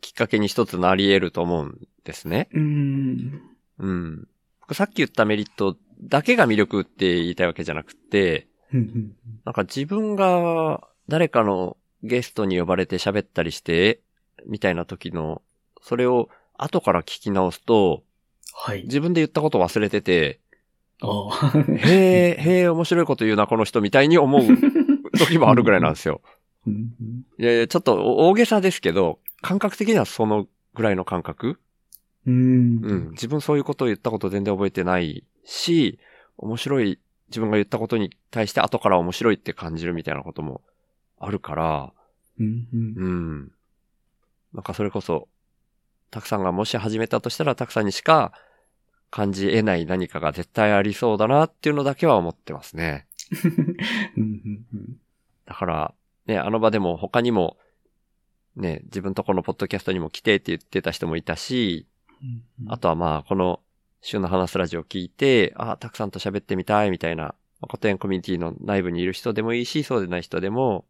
[0.00, 2.48] きっかけに一つなり得ると思うんですね。
[2.52, 3.42] うん。
[3.78, 4.28] うん。
[4.60, 8.48] 僕さっき言ったメリットだけが魅力って言いたいわけじゃなくて、
[9.44, 14.00] なんか自分が誰かのゲストに呼ばれて喋ったりして、
[14.46, 15.42] みたいな時の、
[15.80, 18.02] それを後から聞き直すと、
[18.52, 18.82] はい。
[18.84, 20.40] 自分で言ったこと忘れてて、
[21.00, 21.58] ああ。
[21.76, 24.42] へえ、へえ、面白いこと言うな、この人みたいに思う
[25.18, 26.20] 時もあるぐらいなんですよ。
[27.38, 31.60] いやいや、ちょっと大げさですけど、感覚的にはそのぐらいの感覚
[32.26, 32.80] うん。
[32.82, 33.10] うん。
[33.10, 35.98] 自分そういうことを言ったこと全然覚えてないし、
[36.38, 40.62] 面白い、自分が言ったことに対して後から面白いって感じるみたいなことも
[41.18, 41.92] あるから、
[42.38, 43.52] うんうんうん。
[44.52, 45.28] なんかそれこそ、
[46.10, 48.32] たくさんがもし始めたとしたら、たくさんにしか
[49.10, 53.06] 感じ得ない何かが絶対ありそうだなっていうのだけは思ってますね。
[55.46, 55.94] だから、
[56.26, 57.56] ね、あの場でも他にも、
[58.56, 61.86] ね、自分とこのポッドキャストにも来てって言ってた人もいたし、
[62.22, 63.60] うんあとはまあ、この、
[64.04, 67.32] 週の話すラジオを聞いて、あたくさんと喋ってみたいみたいな、ま
[67.62, 70.84] あ古典コミュニティの内部にいる人でもいいし、そうでない人でも、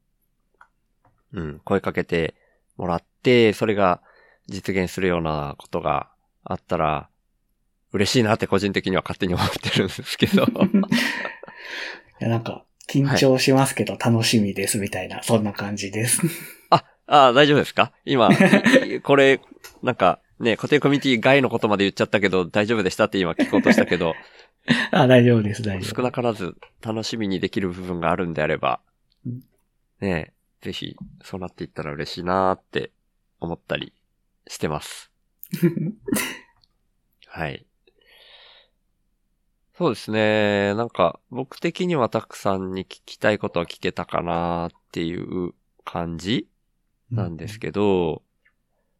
[1.32, 2.34] うん、声かけて
[2.76, 4.00] もらって、それが
[4.48, 6.10] 実現するようなことが
[6.42, 7.08] あったら、
[7.92, 10.42] 嬉しいなって個人的には勝手に思ってるんですけど。
[10.42, 10.46] い
[12.18, 16.20] や、なんか、緊張しますけど楽しみですみたいな、そんな感じです。
[16.70, 17.92] ああ、大丈夫ですか？
[18.04, 18.28] 今、
[19.04, 19.40] これ、
[19.82, 24.14] なんか、ね、固定コミュニティ外のことまで言っちゃったけど、大丈夫でしたって今聞こうとしたけど、
[24.90, 25.96] あ、大丈夫です、大丈夫。
[25.96, 28.80] 少なからず楽しみにできる部分があるんであれば
[29.26, 29.42] うん、
[30.00, 30.32] ね
[30.62, 32.90] ぜひ、そうなっていったら嬉しいなーって
[33.38, 33.92] 思ったり
[34.46, 35.10] してます。
[37.28, 37.66] はい。
[39.76, 40.74] そうですね。
[40.74, 45.52] なんか、僕的にはたくさんに聞きたいことは聞けたかなっていう
[45.84, 46.48] 感じ
[47.10, 48.22] なんですけど、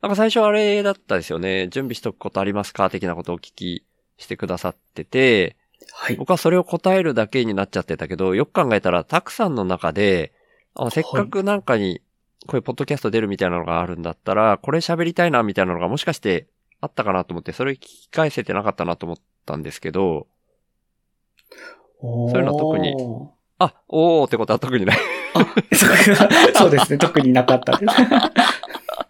[0.04, 1.66] なんか最初あれだったですよね。
[1.68, 3.86] 準備しとくことありますか的なことをお聞き
[4.18, 5.56] してくださってて、
[5.92, 6.16] はい。
[6.16, 10.34] 僕はそれを答えるだけになっちゃってたけど、よく考えたら、たくさんの中で、
[10.74, 12.02] あせっかくなんかに、
[12.46, 16.48] こういうポッドキャスト出るみたいなのがあるんだったら、これ喋りたいなみたいなのがもしかして
[16.82, 20.26] あったかなと思って、それ聞き返せてなかったなと思ったんですけど、
[22.02, 22.94] そそういうのは特に
[23.58, 24.98] あ、おーってことは特にない。
[26.54, 27.94] そうですね、特になかったです。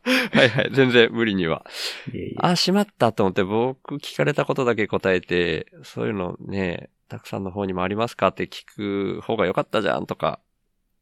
[0.32, 1.64] はいはい、全然無理には。
[2.12, 10.40] いえいえあ、しまったと思って僕聞かれたことだけ答えて、そういうのね、たくさんの方にもありますかって聞く方が良かったじゃんとか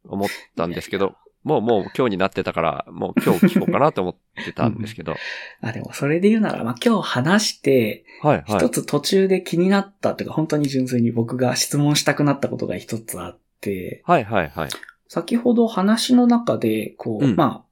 [0.04, 5.16] 思ったんですけど、 もうもう今日になってたから、もう今日聞こうかなと思ってたんですけど。
[5.60, 8.44] あ、でもそれで言うなら、まあ、今日話して、はいはい。
[8.58, 14.68] 一つ途中で気になったというか、本当に純粋に僕が質問したくなったことが一つあって、はいはいはい。
[15.08, 17.71] 先ほど話の中で、こう、うんまあ、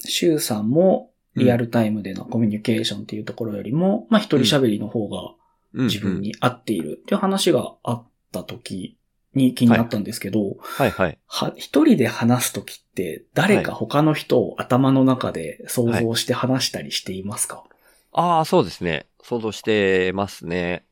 [0.00, 5.34] シュウさんもリアルタイムでのコミュニケーションっていうところよりも、まあ一人喋りの方が
[5.74, 6.20] うん自分。
[6.20, 8.96] に合っているっていう話があった時
[9.34, 11.18] に気になったんですけど、はいはい。
[11.26, 17.64] は、一人で話すときって、誰か他の人を頭の中で想像して話したりしていますか、
[18.12, 19.06] ああ、そうですね。
[19.22, 20.84] 想像してますね。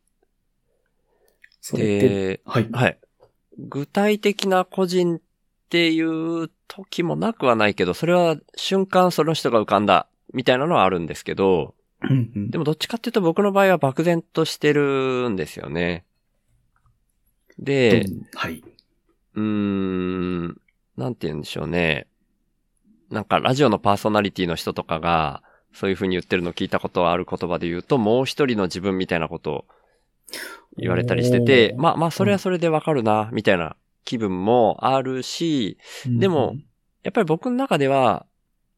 [1.61, 2.69] それで、はい。
[2.71, 2.99] はい。
[3.59, 5.21] 具体的な個人っ
[5.71, 11.75] ていう時もなくはないけど、それは瞬間その人が浮かんだみたいなのはあるんですけど、
[12.35, 16.05] でもどっちかっていうと僕の場合は漠然としてるんですよね。
[17.59, 18.05] で、
[18.35, 18.62] はい。
[19.35, 20.61] うーん、
[20.97, 22.07] なんて言うんでしょうね。
[23.11, 25.43] なんかラジオのパーソナリティの人とかが、
[25.73, 29.64] そういう風に言ってるのを聞いたことはある言葉で言うと、もう一人の自分みたいなことを
[30.77, 33.77] 言われたりしてて、まあまあそれはそれでわかるな、みたいな
[34.07, 35.77] 気分もあるし、
[36.07, 36.65] でもうん
[37.07, 38.27] やっぱり僕の中では、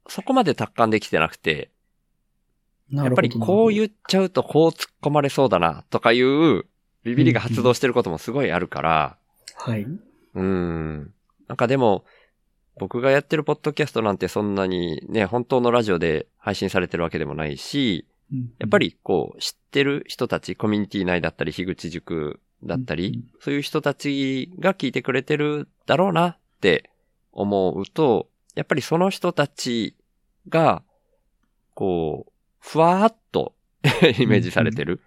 [0.06, 1.70] そこまで達観できてなくて、
[2.92, 3.72] うん、やっぱりこうう。
[3.72, 6.66] 言っちゃうとこう突っ込まれそうだな、とかいう
[7.04, 9.16] ビビりが発動してることもすごいあるから、
[9.56, 9.86] はい。
[10.34, 11.14] うん。
[11.48, 12.04] なんかでも、
[12.76, 18.06] 僕がやってるポッドキャストなんてそんなにね、本当のラジオで配信されてるわけでもないし、
[18.58, 26.90] やっぱり、りこう、知ってる人たち、コミュニティ内だったり、樋口塾だったり、そういう人たちが聞いてくれてるだろうなって
[27.32, 29.96] 思うと、やっぱりその人たち
[30.48, 30.82] が、
[31.74, 33.54] こう、ふわーっと
[34.18, 35.00] イメージされてる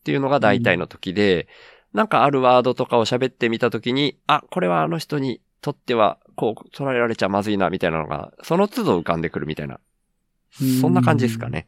[0.00, 1.48] っていうのが大体の時で、
[1.92, 9.80] なんかあるワードとかを喋ってみた時に、あ、これはあの人にとっては、こう、捉えられちゃまずいな、みたいなのが、その都度浮かんでくるみたいな。
[10.80, 11.66] そんな感じですかね。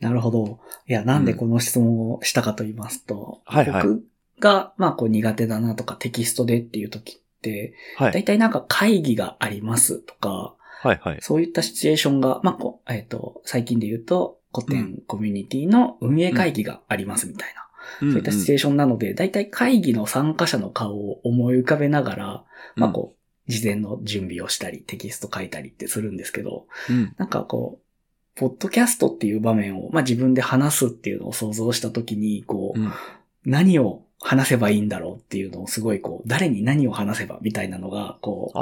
[0.00, 0.60] なるほど。
[0.88, 4.04] いや、なんでこの質問をしたかと言いますと、はいはい僕
[4.40, 8.12] が、まあ、こう苦手だなとかテキストでっていう時って、はい。
[8.12, 11.18] 大体なんか会議がありますとか、はいはい。
[11.20, 17.60] そういったシチュエーションが、まあ、こう、えっ、と、最近で言うと、古典コミュニティの運営会議がありますみたいな。
[18.00, 22.44] そういったシチュエーションなので、大体会議の参加者の顔を思い浮かべながら、
[22.76, 23.14] まあこ
[23.48, 27.14] う、事前の準備をしたり、テキスト書いたりってするんですけど、うん。
[27.18, 27.84] なんかこう、
[28.40, 32.92] ポッドキャストっていう場面を、まあ自分で話すっていうのを想像したときに、こう、うん
[33.46, 38.52] 何を話せばいいんだろうっていうのをすごいこう、誰に何を話せばみたいなのが、こ。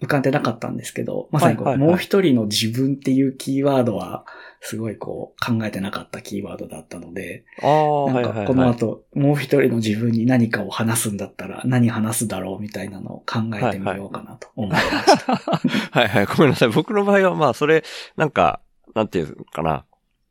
[0.00, 4.24] う、浮かんでなかったんですけど、まさにこう、もう一人の自分っていうキーワードは、
[4.62, 8.44] すごいこう、考えてなかったキーワードだったので、なんか。
[8.46, 15.36] この後、もう一人の自分に何かを話すんだったら、何話すだろうみたいなのを考えてみようかなと思いました。
[15.36, 16.26] はいはい。
[16.36, 16.68] ごめんなさい。
[16.70, 17.84] 僕の場合はまあ、それ、
[18.16, 18.60] なんか、
[18.94, 19.84] なんていうのかな。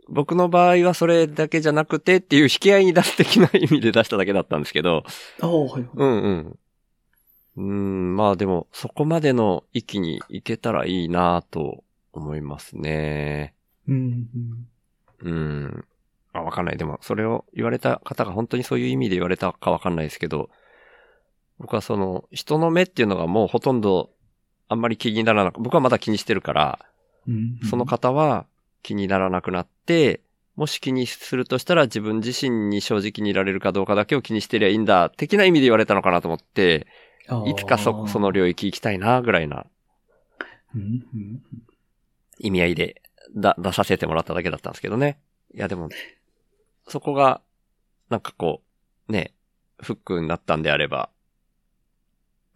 [0.07, 5.03] 僕の場合はそれだけじゃなくてっていう引き合いに出す的な意味で出しただけだったんですけど。
[5.41, 6.59] おーはいはいうんうん。
[7.57, 13.53] うーん、まあでも、そこまでの域に行けたらいいなと思いますね。
[13.87, 14.27] うん
[15.23, 15.85] うんうん。
[16.33, 16.77] あ、わかんない。
[16.77, 20.49] でも、それを言われた方が本当にそういう意味で言われたかわかんないですけど、
[21.59, 24.11] 僕はその、人の目っていうのがもうほとんど、
[24.69, 26.88] あんまり気にならなく、僕はまだ気にしてるから、うん
[27.69, 28.45] その方は
[28.83, 30.21] 気にならなくなって、
[30.55, 36.87] もし気にするとしたら自分自身に正直にいられるかどうかだけを気にしてりゃいいんだ、的な意味で言われたのかなと思って、
[37.47, 39.65] いつかそ、その領域行きたいな、ぐらいな
[42.39, 43.01] 意味合いで
[43.35, 45.19] だ出させてもらっただけだったんですけどね。
[45.53, 45.89] いやでも、
[46.87, 47.41] そこが、
[48.09, 48.61] なんかこ
[49.07, 49.33] う、ね、
[49.81, 51.09] フックになったんであれば、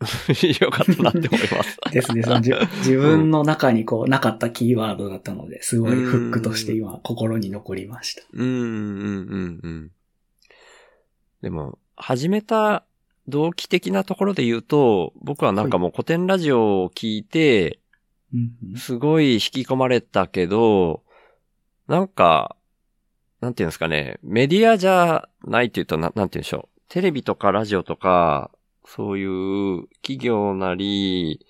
[0.62, 1.78] よかったなって思います。
[1.92, 2.24] ですね。
[2.24, 8.24] そのじ自分の中にこう、なかったキーワードだったので、すごいフックとして今、心に残りました。
[8.34, 9.92] うん、うん、うん、うん。
[11.42, 12.84] でも、始めた
[13.28, 17.80] 動機的なところで言うと、僕はなんかもう古典ラジオを聞いて、
[18.76, 21.04] すごい引き込まれたけど、
[21.88, 22.56] なんか、
[23.42, 26.82] なんていうんですかね、メディアじゃないって言うとな、なんて言うんでしょう。
[26.90, 28.52] テレビとかラジオとか、
[28.86, 31.46] そういう企業なり、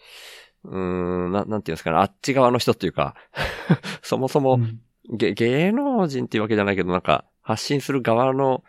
[0.66, 3.16] うーん、ななんていうんですかね、あっち側の人っていうか、
[4.02, 4.80] そもそも、うん。
[5.10, 8.64] げ芸能人っていうわけじゃないけど、なんか、発信する側の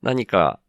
[0.00, 0.60] 何か、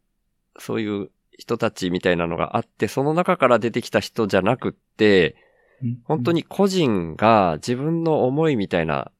[0.58, 5.36] そういう人たちみたいなのがあって、その中から出てきた人じゃなくって、
[5.82, 6.00] うん。
[6.04, 9.12] 本当に個人が自分の思いみたいな、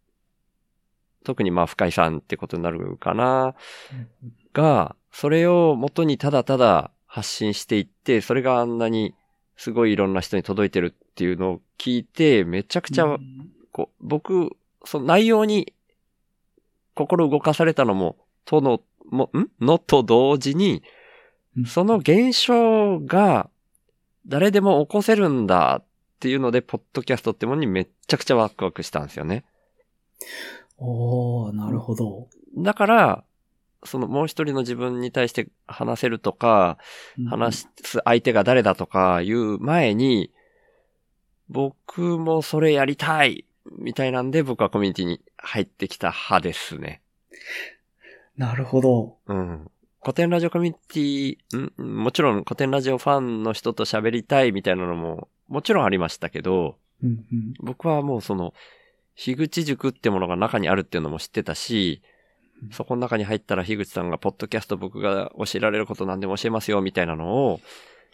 [1.24, 3.54] 特にまあ深井さんってことになるかな、
[4.52, 9.14] が、それを元にただただ発信していって、それがあんなに
[9.56, 13.20] すごいいろんな人に届いてるっていうのを聞いて、めちゃくちゃうん
[13.70, 15.72] こう、僕、その内容に
[16.94, 19.48] 心動かされたのも、との、も、ん？
[19.64, 20.82] のと同時に、
[21.56, 23.48] うんその現象が
[24.26, 25.84] 誰でも起こせるんだっ
[26.18, 29.44] ていうので、ポッドキャストってものにめっちゃくちゃワクワクしたんですよね。
[30.78, 32.26] おー、なるほど。
[32.56, 33.24] だから、
[33.84, 36.78] そのもう一人の自分に対して話せるとか、
[37.28, 40.30] 話す相手が誰だとかいう前に、
[41.48, 43.44] 僕もそれやりたい
[43.78, 47.02] みたいなんで僕はコミュニティに入ってきた派ですね。
[48.36, 49.16] なるほど。
[49.26, 49.70] うん。
[50.00, 58.54] 古典ラジオコミュニティ、んもちろん古典ラジオファンの人と喋りたいみたいなのももちろんありましたけど、うんうん僕はもうその、
[59.14, 62.02] 樋口塾ってものが中にあるっていうのも知ってたし、
[62.70, 67.60] そこの中に入ったら樋口さんがポッドキャスト僕が教えられること何でも教えますよみたいなのを、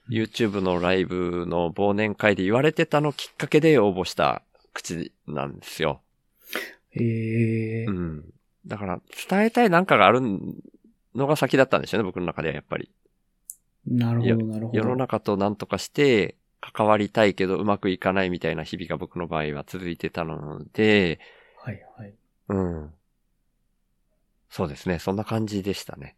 [0.09, 4.43] YouTube のライブの忘年会で言われてたのきっかけで応募した
[4.74, 6.01] 口なんですよ。
[6.91, 7.91] へえう。
[7.93, 8.24] ん。
[8.66, 10.20] だから伝えたいなんかがある
[11.14, 12.91] のが先だったんですよね、僕の中ではやっぱり。
[13.86, 14.78] なるほど、なるほど。
[14.78, 21.20] 世の中と何とかして関わりたいけどうまくいかないみたいな日々が僕の場合は続いてたので、
[21.57, 22.14] はいはい。
[22.49, 22.95] うん。
[24.51, 24.98] そうですね。
[24.98, 26.16] そんな感じでしたね。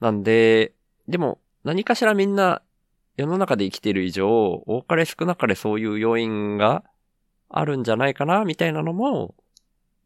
[0.00, 0.72] なんで、
[1.08, 2.62] でも何かしらみんな
[3.16, 6.84] 世の中で生きている以上、多かれ少なかれそういう要因が
[7.50, 9.34] あるんじゃないかな、みたいなのも、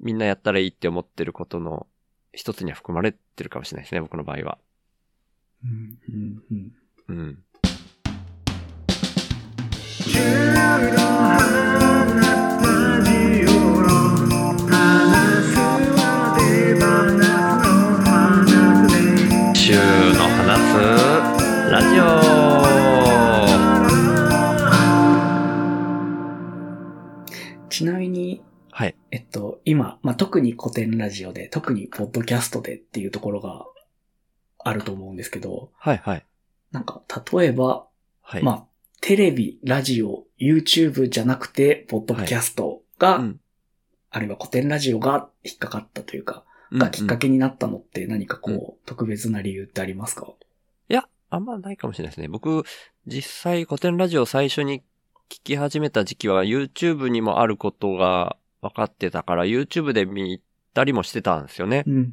[0.01, 1.87] みんなやったらいいって思ってることの
[2.33, 4.59] 一つには含まれてるかもしれないですね、僕の場合は。
[5.65, 6.73] うんうんうん
[7.09, 7.39] うん。
[21.77, 22.05] ラジオ
[27.69, 28.97] ちなみに、はい。
[29.11, 33.67] えっと、今、まあ、特に古典ラジオで、特にポッドキャストでっていうところが
[34.65, 36.25] あると思うんですけど、はい、はい。
[36.73, 37.87] なんか、例えば、
[38.23, 38.43] はい。
[38.43, 38.65] まあ、
[39.03, 43.41] テレビ、ラジオ、YouTube じゃなくて、ポッドキャストが、うん
[44.09, 50.33] あるいは古典ラジオが引っかかったというか、うんがきっかうんけになったのって何かこう、うん特別な理由ってありますか？
[51.31, 52.29] あんまないかもしれないですね。
[52.29, 52.65] 僕、
[53.07, 54.81] 実際古典ラジオ最初に
[55.29, 60.41] 聞き始めた時期は YouTube にもあることが分かってたから YouTube で見
[60.75, 61.85] たりもしてたんですよね。
[61.87, 62.13] うんうん。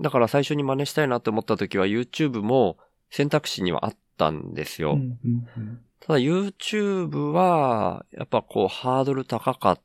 [0.00, 2.78] だから最初に真似したいなって思った時は YouTube も
[3.10, 4.92] 選択肢にはあったんですよ。
[4.92, 9.80] うんうんうんただ YouTube は、やっぱこうハードル高かっ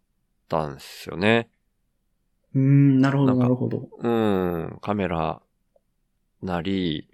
[0.47, 1.49] たんですよね。
[2.54, 3.89] うーん、なるほど、なるほど。
[3.97, 5.41] うん、カメラ
[6.41, 7.10] なり、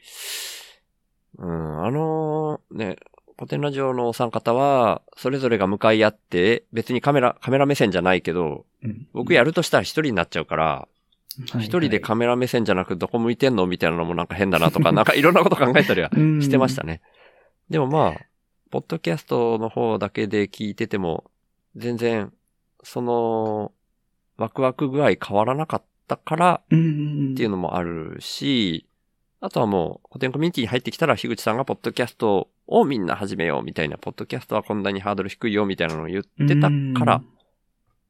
[1.40, 2.98] うん、あのね、
[3.38, 10.88] 古典ラジオのお三方は、それぞれが向かい合って、別にカメラ、カメラ目線じゃないけど、うん僕やるとしたら一人になっちゃうから、
[11.38, 17.02] 一人でカメラ目線じゃなくどこ向いてんのみたいなのもなんか変だなとか、 なんかいろんなこと考えたりはしてましたね。
[17.70, 18.26] でもまあ、
[18.72, 21.32] ポッドキャストの方だけで聞いてても、
[21.78, 22.34] 全然、
[22.84, 23.72] その、
[24.38, 26.62] ワクワク具合変わらなかったから。
[26.66, 28.89] っていうのもあるし、
[29.42, 37.24] あとはもう、古典コミュニティに入ってきたら、樋口さんがポッドキャストをみんな始めようみたいな、ポッドキャストはこんなにハードル低いよみたいなのを言ってたからっ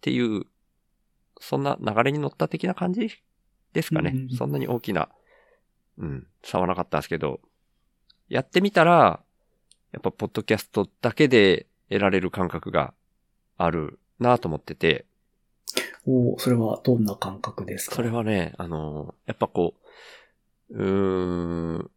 [0.02, 0.46] ていう、
[1.40, 3.12] そんな流れに乗った的な感じ
[3.74, 4.28] ですかね。
[4.36, 5.10] そんなに大きな、
[6.00, 7.40] うん、差はなかったんですけど、
[8.28, 9.22] やってみたら、
[9.92, 12.94] やっぱポッドキャストだけで得られる感覚が
[13.58, 15.06] あるなと思ってて、
[16.06, 17.98] おーそれはどんな感覚ですか？
[17.98, 19.89] それはね、あの、やっぱこう、
[20.72, 21.92] うーん、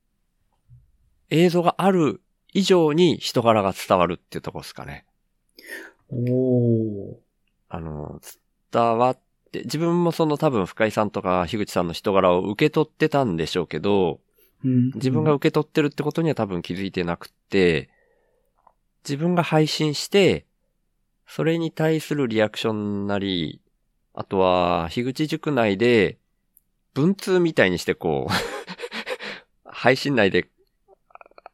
[1.31, 2.21] 映像がある
[2.53, 5.07] 以上に人柄が伝わるっていうところですかね。
[6.11, 7.15] おー。
[7.69, 8.21] あの、
[8.71, 9.19] 伝わっ
[9.51, 14.21] て、自分もその多分深井さんとか樋口さんの人柄を受け取ってたんでしょうけど、
[14.65, 14.93] うん。
[14.95, 17.89] 自分が受け取ってるってことには多分気づいてなくて、
[19.05, 20.47] 自分が配信して、
[21.27, 23.63] それに対するリアクションなり、
[24.15, 26.19] あとは、樋口塾内で、
[26.93, 28.52] 文通みたいにしてこう、
[29.83, 30.47] 配信内で、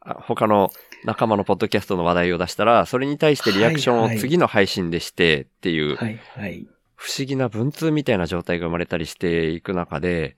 [0.01, 0.69] あ他の
[1.03, 5.97] 仲間のポッドキャストの話題を出したら、それに対してリアクションを次の配信でしてっていう。
[6.93, 10.37] 不思議な文通みたいな状態が生まれたりしていく中で、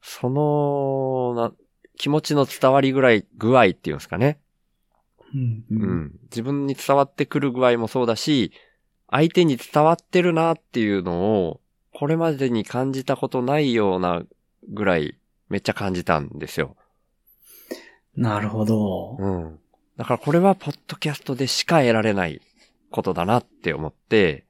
[0.00, 1.52] その、な、
[1.98, 4.38] 気持ちの伝わりぐらい、具合っていうんですかね。
[5.34, 6.18] うん。
[6.30, 8.52] 自分に伝わってくる具合もそうだし、
[9.10, 11.60] 相手に伝わってるなっていうのを、
[11.92, 14.22] これまでに感じたことないような
[14.72, 15.18] ぐらい、
[15.50, 16.76] めっちゃ感じたんですよ。
[18.16, 19.16] なるほど。
[19.18, 19.58] うん。
[19.96, 22.40] だからこれは、ポッドキャストでしか得られない
[22.90, 24.46] ことだなって思って、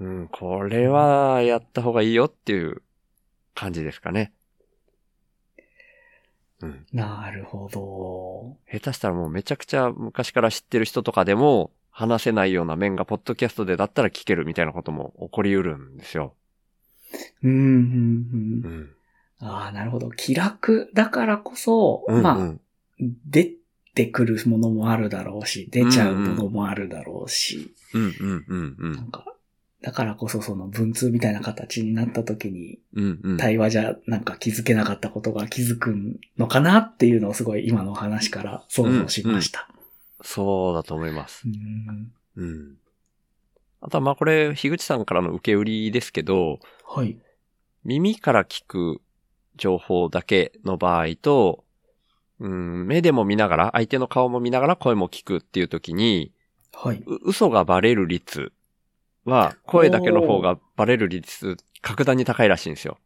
[0.00, 2.82] うん、これはやった方がいいよっていう
[3.54, 4.32] 感じですかね。
[6.60, 6.86] うん。
[6.92, 8.56] なるほど。
[8.72, 16.34] 下手したらもうめちゃくちゃ昔から知ってる人とかでも話せないような面がポッドキャストでだったら聞けるみたいなことも起こりうるんですよ。
[17.42, 18.90] うん、うん、ううん。
[19.42, 19.46] ん。
[19.46, 20.10] ああ、なるほど。
[20.10, 22.60] 気楽だからこそ、うん、まあ、うん。
[23.26, 23.50] 出
[23.94, 28.92] てくるものもあるだろうし、出ちゃうものもあるだろうし、うん、うん、うん、うん。
[28.92, 29.24] なんか、
[29.82, 33.36] だからこそその文通みたいな形になった時に、うん、うん。
[33.36, 35.94] 対話じゃなんか気づけなかったことが気づく
[36.38, 39.68] のかなっていうのをすごい今のお話から想像しました。
[40.22, 41.42] そうだと思います。
[41.46, 42.76] うんうん。
[43.80, 47.18] あとはまあこれ、樋口さんからの受け売りですけど、はい。
[47.84, 49.02] 耳から聞く
[49.56, 51.64] 情報だけの場合と、
[52.40, 56.32] うん、目でも見ながら、相手の顔も見ながら声も聞くっていう時に、
[56.72, 57.02] はい。
[57.06, 58.52] う嘘がバレる率
[59.24, 62.98] は、声だけの方がバレる率、格段に高いらしいんですよ。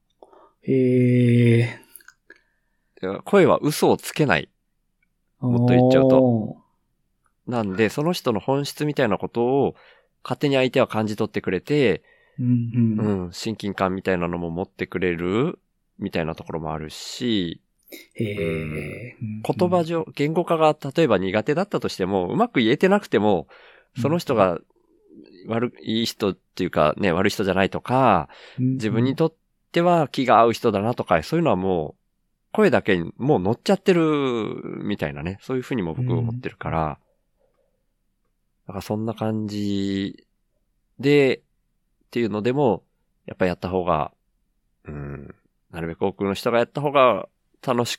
[0.62, 1.80] へえ。
[3.24, 4.49] 声は嘘をつけない。
[5.40, 6.57] もっと言っちゃうとお
[7.46, 9.74] なんで、その人の本質みたいなことを、
[10.22, 12.42] 勝手に相手は感じ取ってくれて、ー。
[12.42, 13.28] うんううん。
[13.28, 15.59] ん、親近感みたいなのも持ってくれる、
[15.99, 17.61] みたいなところもあるし。
[19.44, 23.49] 言葉上、言語化が例えば苦手だったとしても、うまく言えてなくても、
[24.01, 24.59] その人が
[25.46, 28.28] 悪い人っていうかね、悪い人じゃないとか、
[28.59, 29.34] 自分にとっ
[29.72, 31.99] ては気が合う人だなとか、そういうのはもう、
[32.53, 34.03] 声だけにもう乗っちゃってる
[34.82, 36.99] みたいなね、そういうふうにも僕思ってるから、
[38.66, 40.26] だからそんな感じ
[40.99, 42.84] で、っていうのでも、
[43.26, 44.12] やっぱやった方が、
[44.84, 45.34] うん、
[45.72, 47.28] なるべく多くの人がやった方が
[47.66, 47.98] 楽し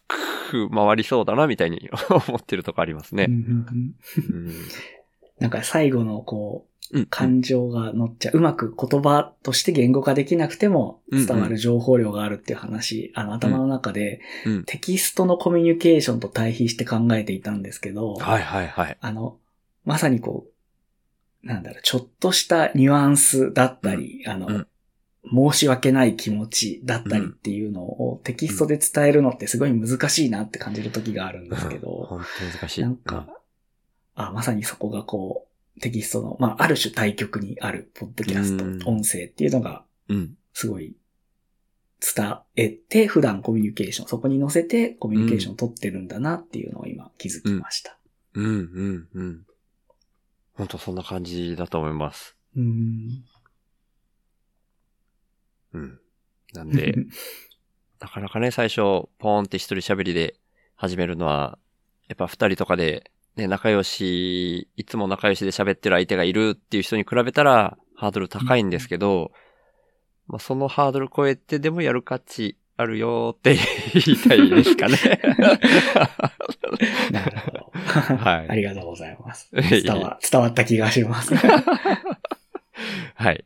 [0.49, 1.89] く回りそうだな、みたいに
[2.27, 3.29] 思ってるとこありますね。
[5.39, 8.37] なんか最後のこう感情が乗っちゃう。
[8.37, 14.63] うまく言葉として言語化できなくても伝わる情報量があるっていう話、あの頭の中でうん。
[14.65, 18.97] テキストのコミュニケーションと対比して考えていたんですけど、はいはいはい。
[18.99, 19.37] あの、
[19.85, 20.47] まさにこ
[21.43, 24.67] う、なんだろう、ちょっとしたニュアンスだったり、あの、うん
[25.25, 32.81] 申し訳ない気持ちだったりっていうのをテキストで伝えるのってすごい難しいなって感じる時があるんですけど、本当に難しい。
[32.81, 33.27] なんか、
[34.15, 35.47] あ、まさにそこがこ
[35.77, 38.79] う、テキストの、まあ、ある種対極にあるポッドキャスト、うん。
[38.85, 40.35] 音声っていうのが、うん。
[40.53, 40.95] すごい
[42.01, 47.97] 伝えて、普段コミュニケーション、そこに乗せてコミュニケーションを取ってるんだなっていうのを今気づきました。
[48.33, 49.45] うん、うん、うん。
[50.53, 50.95] 本当そん。
[50.95, 52.35] な感じだと思います。
[52.55, 53.23] うん。
[55.73, 55.99] うん。
[56.53, 56.95] なんで、
[57.99, 60.35] なかなかね、最初、ポーンって一人喋りで
[60.75, 61.57] 始めるのは、
[62.07, 69.31] やっぱ二人とかで、ね、仲良し、いつも仲良しで喋ってる相手がいるっていう人に比べたら、ハードル高いんですけど、
[70.27, 73.57] まあ、そのハードル超えてでもやる価値あるよって
[73.93, 74.97] 言いたいですかね。
[77.11, 77.69] なるほど。
[78.15, 79.49] はいありがとうございます。
[79.51, 81.35] 伝わ、伝わった気がします。
[81.35, 83.43] はい。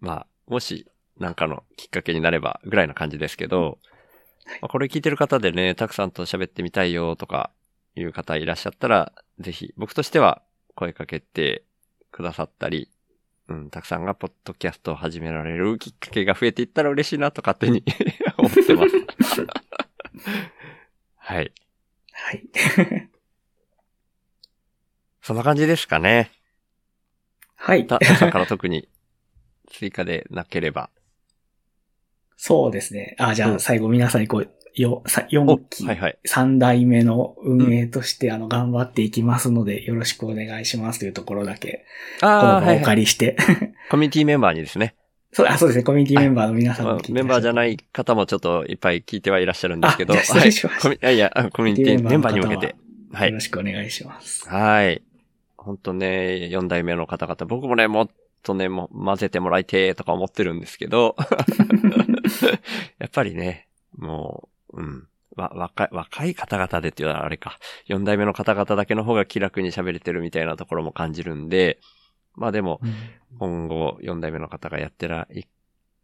[0.00, 0.86] まあ、もし、
[1.18, 3.78] なんかのきっかけになればぐらいな感じですけど、
[4.60, 7.50] まあ、これ聞いてる方でね、たくさんと喋ってみたいよとか
[7.94, 10.42] いう方いらっしゃったら、ぜひ、僕としては
[10.74, 11.64] 声かけて
[12.10, 12.88] くださったり、
[13.48, 17.82] うん、たくさんがポッドキャストを始められるきっかけが増えていったら嬉しいなと勝手に
[18.36, 19.46] 思ってます。
[21.16, 21.52] はい。
[22.12, 22.44] はい。
[25.22, 26.30] そんな感じですかね。
[27.56, 27.86] はい。
[27.86, 28.88] た、たくさんから特に
[29.68, 30.90] 追加でなければ。
[32.40, 33.16] そうですね。
[33.18, 34.48] あ、じゃうんあ最後皆さんにこう、
[34.80, 36.18] よ、さお4期、はいはい。
[36.26, 41.84] 3代目の運営として、あの、頑張っていきますので、よろしくお願いしますというところだけ、
[42.20, 42.84] こああ、の場をおはい、はい。
[42.84, 43.36] 借りして、
[43.90, 44.94] コミュニティメンバーにですね。
[45.32, 47.76] そう、あ、そうですね、コミュニティメンバーの皆さんまあも聞いてメンバーじゃないい。
[47.76, 50.14] 方もちょっといっぱい聞いてはいらっしゃるんですけど。
[50.14, 52.76] あ失礼しましたはいいやいや、あコミュニティメンバーに向けて。
[53.12, 53.40] はいよろ。
[53.40, 54.48] しくお願いします。
[54.48, 55.02] はい。
[55.56, 58.08] ほんとね、4代目の方々、僕もね、もっ
[58.48, 61.16] とね、もう混ぜてもらいてーとか思ってるんですけど、
[62.98, 65.08] やっぱりね、もう、うん。
[65.36, 67.58] わ、若い、若い方々でっていうのはあれか。
[67.88, 71.78] 4代目の方々だけの方が気楽に喋れてるみたいなところも感じるんで、
[72.34, 72.80] まあでも、
[73.38, 75.42] 今後4代目の方がやってら、い、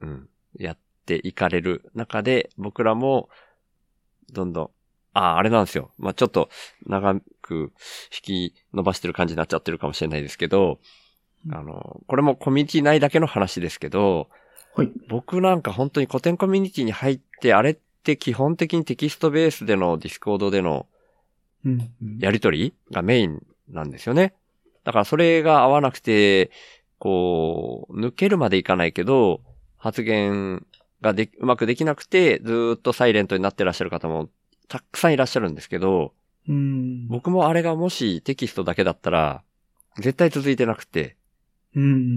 [0.01, 0.28] うん、
[0.59, 3.30] やっていかれる中で、僕らも、
[4.30, 4.70] どんどん、
[5.14, 5.92] ああ、あれなんですよ。
[5.97, 6.51] まあちょっと、
[6.86, 7.72] 長く
[8.12, 10.80] 引き伸ばしてる感じになっちゃってるかもしれないですけど、
[11.51, 14.28] あの、これもコミュニティ内だけの話ですけど、
[14.74, 14.90] はい。
[15.09, 20.86] 僕なんか本当に古典コミュニティに入って、あれって基本的にテキストベースでのディスコードでの
[22.18, 24.34] やりとりがメインなんですよね。
[24.84, 26.51] だからそれが合わなくて、
[26.99, 29.40] こう、抜けるまでいかないけど、
[29.76, 30.66] 発言
[31.01, 34.28] がで、うまくできなくて、ずーっとサイレントになってらっしゃる方も
[34.68, 36.12] たくさんいらっしゃるんですけど、
[36.49, 37.09] うん。
[37.09, 39.42] 僕もあれがもしテキストだけだったら、
[39.97, 41.24] 絶対続いてなくて、うん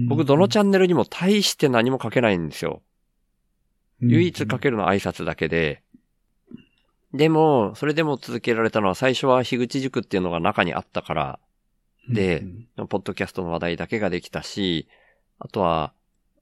[0.08, 2.82] 僕どのチャンネルにも大して何も書けないんですよ。
[4.00, 5.82] 唯一書けるのは挨拶だけで。
[7.12, 11.38] でも、それでも続けられたのは最初は樋口塾っていうのが中にあったから、
[12.08, 12.40] で
[12.78, 14.88] うんポッドキャストの話題だけができたし、
[15.38, 15.92] あとは、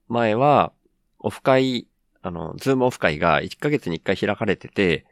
[0.08, 0.72] 前は、
[1.18, 1.88] オフ会、
[2.22, 5.06] あの、ズームオフ会が1ヶ月に1回開かれてて、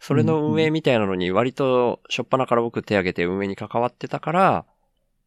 [0.00, 4.64] それの運営みたいなのに割としょっぱなから僕手挙げて運営に関わってたから、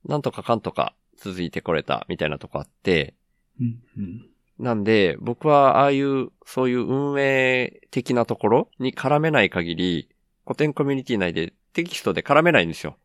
[0.05, 3.13] なんとかかんとか続いてこれたみたいなとこあって、
[3.59, 4.25] うんうん
[4.59, 10.09] なんで、僕はああいう、そういう運営的なところに絡めない限り、
[10.45, 12.97] 古典コミュニティ内でテキストで絡めないんですよ。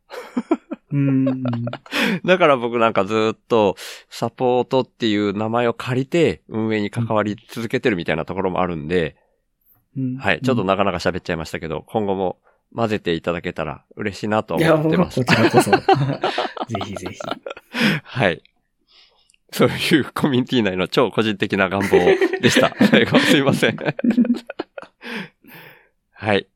[0.91, 1.43] うん。
[2.25, 3.75] だから僕なんかずっと
[4.09, 9.15] サポートっていう名前を借りて運営に関わり続けてるみたいなところもあるんで、
[9.97, 12.37] うんはい、ちょっとなかなか喋っちゃいましたけど、今後も
[12.75, 15.35] 混ぜていただけたら嬉しいなといや、思ってますもうこ。
[15.35, 15.71] ちらこそ。
[15.71, 15.77] ぜ
[16.85, 17.19] ひぜひ。
[18.03, 18.41] はい。
[19.51, 21.89] そういうコミュニティ内の超個人的な願望
[22.41, 22.75] でした。
[22.89, 23.77] 最 後すいません。
[26.13, 26.47] はい。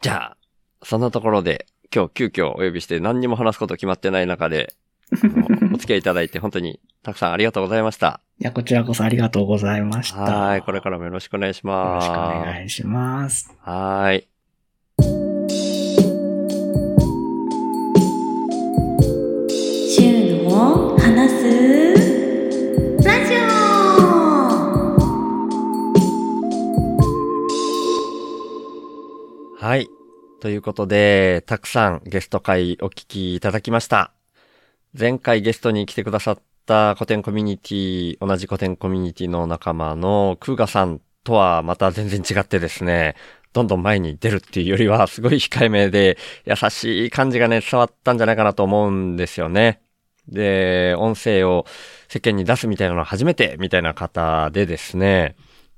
[0.00, 0.36] じゃあ、
[0.82, 4.74] そんなところで、今日急遽お呼びして何にも話すこと決まってない中で、
[5.72, 8.20] お付き合いいただいて本当にたくさんありがとうございました。
[8.38, 10.18] いや、こちらこそありがとうございました。
[10.20, 10.62] はい。
[10.62, 12.06] これからもよろしくお願いしよろます。
[12.06, 13.52] しくお願いします。
[13.62, 14.28] はい。
[29.66, 29.88] はい。
[30.38, 34.12] ということで、たくさんゲスト会お聞きいただきました。
[34.96, 43.16] 前回ゲストに来てくださった古典コミュニティ、同じ古典コミュニティの仲間のクーガさんとはまた全然違ってですね、
[43.52, 49.80] どんどん前に出るっていうよりはすごい控えめで優しい感じがね伝わったんじゃないかなと思うんですよね。
[50.28, 51.66] で、音声を
[52.06, 55.34] 世間に出すみたいなのは初めてみたいな方でですね、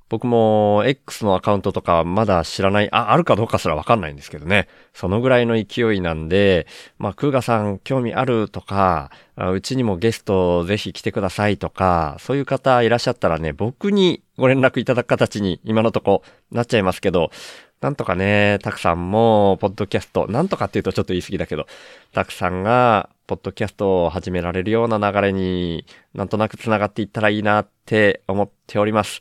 [0.08, 4.68] 僕も X のアカウントとかまだ知らない、あ、あるかどうかすらわかんないんですけどね。
[4.94, 6.66] そのぐらいの勢いなんで、
[6.98, 17.30] まあ、クーガさん興味あるとか、うちにもゲストぜひ来てくださいとか、そういう方いらっしゃったらね、僕にご連絡いただく形に今のとこなっちゃいますけど、
[17.80, 21.66] なんとかね、たくさんも、ポッドキャスト、なんとかっていうとちょっと言い過ぎだけど、
[22.12, 25.84] たくさんが、ポッドキャストを始められるような流れに
[26.14, 29.20] なんとなく繋がっていったらいいなって思っております。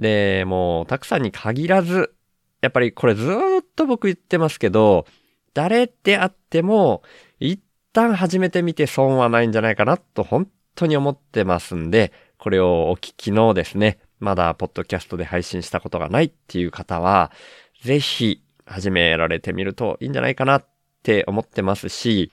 [0.00, 2.14] で、もう、たくさんに限らず、
[2.62, 5.06] やっぱりこれずっと僕言ってますけど、
[5.54, 7.02] 誰であっても、
[7.38, 7.60] 一
[7.92, 17.30] 旦始めてみて損はないんじゃないかなと本当に思ってますんで、これをお聞きのですね、まだポッドキャストで配信したことがないっていう方は、
[17.82, 20.66] ぜひ始められてみるといいんじゃないかなっ
[21.02, 22.32] て思ってますし、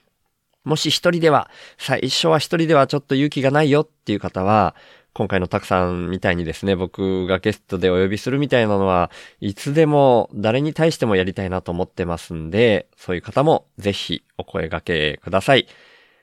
[0.64, 4.74] もし一人では、最初は一人ではちょっと勇気がないよっていう方は、
[5.18, 9.10] 今回のたくさんみたいにですね、僕がゲストでお呼びするみたいなのは、
[9.40, 15.66] いつでも誰に対してもやりたいなと思ってますんで、そういう方もぜひお声掛けください。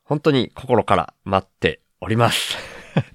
[0.05, 2.55] 本当に心から待っております。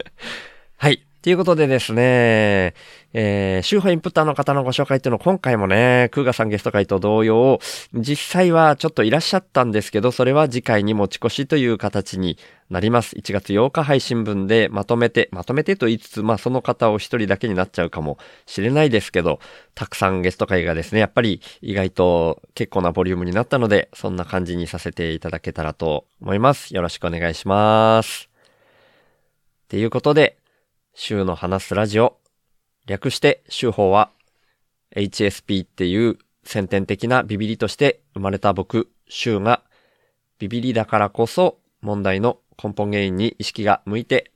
[0.76, 1.09] はい。
[1.22, 2.72] ということでですね、
[3.12, 7.58] えー、週報インプッターの方のご紹介っていうのを今回もね、クーガさんゲスト会と同様、
[7.92, 12.38] 実際はちょっといらっしゃったんですけど、それは次回に持ち越しという形に
[12.70, 13.16] なります。
[13.16, 18.16] 1月8日配信分でまとめて、まとめてと言いつつ、まあその方を一人だけになっちゃうかも
[18.46, 19.40] しれないですけど、
[19.74, 26.74] たくさんゲスト会がですね、やっぱり意外と結構なボリュームになったので、そんな感じにさせていただけたらと思います。
[26.74, 28.30] よろしくお願いします。
[29.64, 30.39] っていうことで、
[30.94, 32.18] 週の話すラジオ、
[32.86, 34.10] 略して週報は
[34.96, 39.62] HSP っていう先天的なビビリとして生まれた僕、週が
[40.38, 44.32] ビビリだからこそ問題の根本原因に意識が向いて、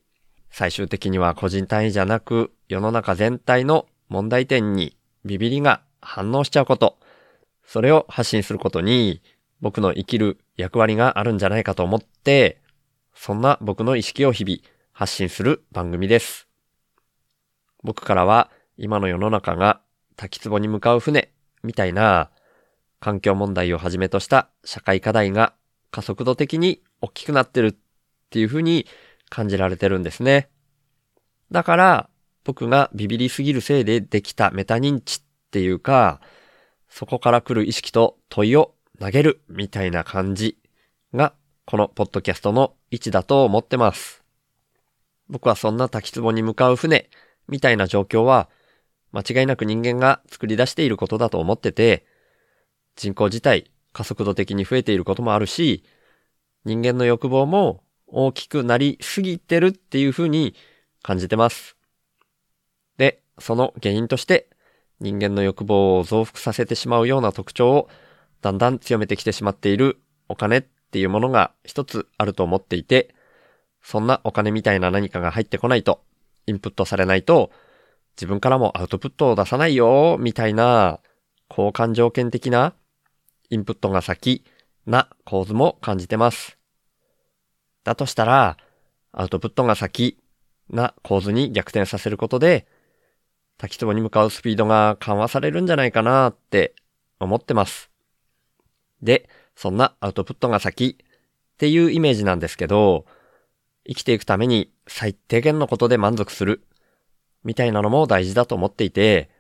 [0.51, 6.99] 最終的には個人単位じゃなく世の中全体の問題点にビビリが反応しちゃうこと、
[7.67, 9.23] それを発信することに
[9.61, 12.61] 僕の生きる役割があるんじゃないかと思って、
[13.15, 14.59] そんな僕の意識を日々
[14.95, 16.47] 発信する番組です。
[17.83, 19.81] 僕からは今の世の中が
[20.15, 21.33] 滝壺に向かう船
[21.65, 22.31] みたいな
[23.01, 25.53] 環境問題をはじめとした社会課題が
[25.91, 27.75] 加速度的に大きくなってるっ
[28.31, 28.87] ていうふうに
[29.29, 30.49] 感じられてるんですね。
[31.51, 32.09] だから
[32.45, 36.21] 僕がビビりすぎるせいでできたメタ認知っていうか、
[36.89, 40.57] そこから来る意識と問いを投げるみたいな感じ
[41.13, 41.35] が
[41.67, 44.24] このポッドキャストの位置だと思ってます。
[45.29, 47.09] 僕はそんな滝壺に向かう船
[47.49, 48.49] みたいな状況は
[49.13, 52.05] 間違いなく人間が作り出していることだと思ってて、
[52.97, 55.85] 人口自体加速度的に増えていることもあるし、
[56.65, 60.55] 人間の欲望も大きくなりすぎてるっていうふうに
[61.03, 61.77] 感じてます。
[62.97, 64.49] で、その原因として
[65.01, 67.89] 人間の欲望を増幅させてしまうような特徴を
[68.41, 73.15] だんだん強めてきてしまっているお金っていうものが一つあると思っていて、
[73.85, 76.03] そんなお金みたいな何かが入ってこないと、
[76.47, 77.53] インプットされないと、
[78.17, 81.01] 自分からもアウトプットを出さないよ、みたいな、
[81.51, 82.73] 交換条件的な、
[83.51, 84.43] インプットが先
[84.87, 86.57] な構図も感じてます。
[87.85, 88.57] だとしたら、
[89.13, 90.19] アウトプットが先
[90.71, 92.67] な構図に逆転させることで、
[93.59, 96.75] 滝壺に向かうスピードが緩和されるんじゃないかなって
[97.21, 97.91] 思ってます。
[99.03, 103.05] で、そんなアウトプットが先っていうイメージなんですけど、
[103.87, 106.65] 生きていくために最低限のことで満足する
[107.45, 109.31] みたいなのも大事だと思っていて、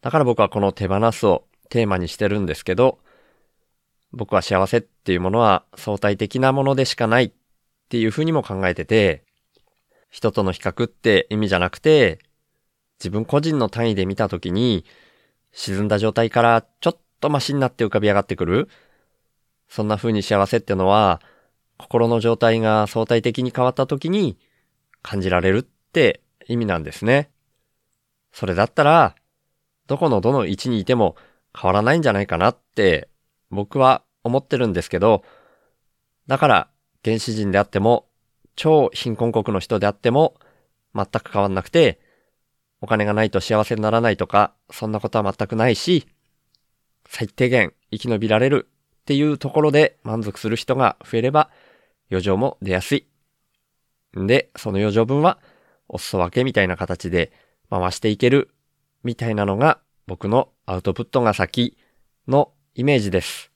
[0.00, 2.98] だから僕はこの手放すをテーマにしてるんですけど、
[4.12, 7.32] 僕は幸せっていうものは相対的なものでしかないっ
[7.88, 9.24] ていうふうにも考えてて、
[10.10, 12.20] 人との比較って意味じゃなくて、
[13.00, 14.84] 自分個人の単位で見たときに、
[15.52, 18.68] 沈んだ状態からちょっとマシになって浮かび上がってくる。
[19.68, 21.20] そんな風に幸せってのは、
[21.78, 24.38] 心の状態が相対的に変わったときに
[25.02, 25.62] 感じられるっ
[25.92, 27.30] て意味なんですね。
[28.32, 29.14] それだったら、
[29.86, 31.16] どこのどの位置にいても
[31.58, 33.08] 変わらないんじゃないかなって
[33.50, 35.24] 僕は思ってるんですけど、
[36.26, 36.70] だから
[37.04, 38.06] 原始人であっても、
[38.56, 40.36] 超貧困国の人であっても
[40.94, 42.00] 全く変わんなくて、
[42.80, 46.06] お金がないと幸せにならないとか、そんなことは全くないし、
[47.06, 48.68] 最低限生き延びられる
[49.02, 51.50] っていうところで満足する人が増えれば、
[52.14, 53.06] 余剰も出やすい。
[54.18, 55.38] んで、その余剰分は、
[55.88, 57.32] お裾分けみたいな形で
[57.70, 58.50] 回していける、
[59.02, 61.76] みたいなのが僕のアウトプットが先
[62.26, 63.50] のイメージです。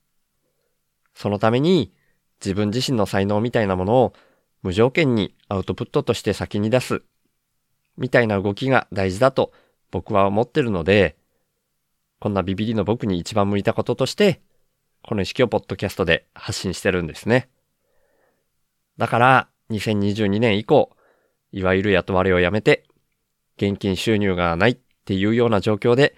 [1.15, 1.93] そのために
[2.41, 4.13] 自分自身の才能みたいなものを
[4.63, 7.03] 無条件にアウトプットとして先に出す、
[7.97, 9.53] みたいな動きが大事だと
[9.91, 11.17] 僕は思ってるので、
[12.21, 14.41] こんなビビリの僕に一番向いたこととして、
[15.03, 17.49] この意識をポッドキャストで発信してるんですね。
[18.99, 20.91] だから、2022年以降、
[21.53, 22.85] いわゆる雇われをやめて、
[23.57, 26.15] 現金収入がないっていうような状況で、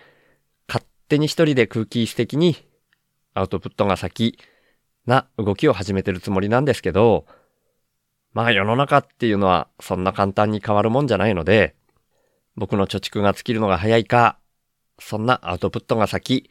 [0.67, 2.57] 勝手に一人で空気質的に
[3.35, 4.39] アウトプットが先
[5.07, 7.27] な動きを始めてるつもりなんですけど、
[8.33, 11.75] まあ世の中っていうのはそんな簡単に変わるもんじゃないので、
[12.57, 14.39] 僕の貯蓄が尽きるのが早いか、
[14.99, 16.51] そんなアウトプットが先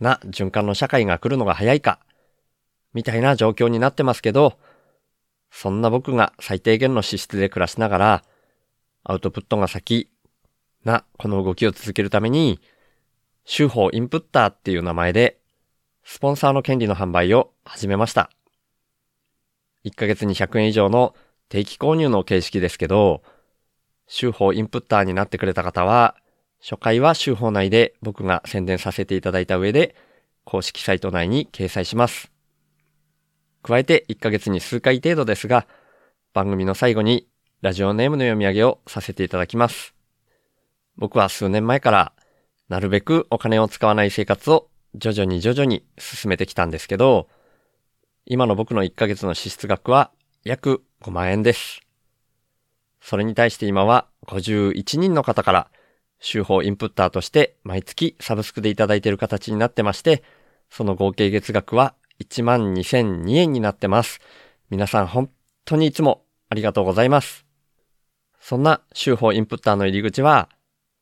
[0.00, 2.00] な循環の社会が来るのが早いか、
[2.92, 4.58] みたいな状況になってますけど、
[5.56, 8.24] そんな僕が最低限の資質で暮らしながら、
[9.04, 10.10] アウトプットが先
[10.82, 12.60] なこの動きを続けるために、
[13.44, 15.38] 週報インプッターっていう名前で、
[16.02, 18.30] スポンサーの権利の販売を始めました。
[19.84, 21.14] 1ヶ月に100円以上の
[21.48, 23.22] 定期購入の形式ですけど、
[24.08, 26.16] 週報インプッターになってくれた方は、
[26.60, 29.94] 初回は週報内で僕が宣伝させていただいた上で、
[30.42, 32.33] 公式サイト内に掲載します。
[33.64, 35.66] 加えて1ヶ月に数回程度ですが、
[36.34, 37.26] 番組の最後に
[37.62, 39.94] ラジオネームの読み上げをさせていただきます。
[40.96, 42.12] 僕は数年前から、
[42.68, 47.28] なるべくお金を使わない生活を徐々に徐々に進めてきたんですけど、
[48.26, 50.10] 今の僕の1ヶ月の支出額は
[50.44, 51.80] 約5万円です。
[53.00, 55.70] それに対して今は51人の方から、
[56.20, 60.22] 週報インプッターとして毎月サブスクでいただいている形になってまして、
[60.68, 64.20] その合計月額は12,002円になってます。
[64.70, 65.30] 皆さん本
[65.64, 67.44] 当にいつもありがとうございます。
[68.40, 70.48] そんな週報インプッターの入り口は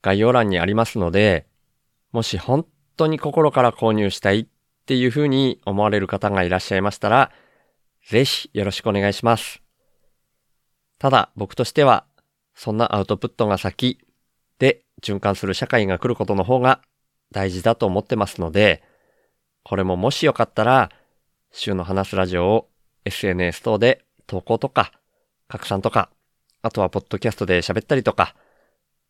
[0.02, 1.46] 概要欄にありますので、
[2.12, 4.46] もし本当に心から購入したいっ
[4.86, 7.32] ていうふうに思われる方がいらっしゃいましたら、
[8.08, 9.62] ぜひよろしくお願いします。
[10.98, 12.04] ただ僕としては、
[12.54, 13.98] そんなアウトプットが先
[14.58, 16.80] で循環する社会が来ることの方が
[17.32, 18.82] 大事だと思ってますので、
[19.64, 20.90] これももしよかったら、
[21.52, 22.68] 週の話すラジオを
[23.04, 24.92] SNS 等で投稿とか、
[25.48, 26.10] 拡散とか、
[26.62, 28.34] あとはポッドキャストで喋ったりとか、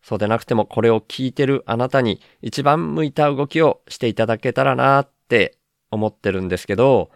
[0.02, 5.56] そうでなくてもこれを聞いてるあなたに一番向いた動きをしていただけたらなって
[5.92, 7.10] 思ってるんですけど、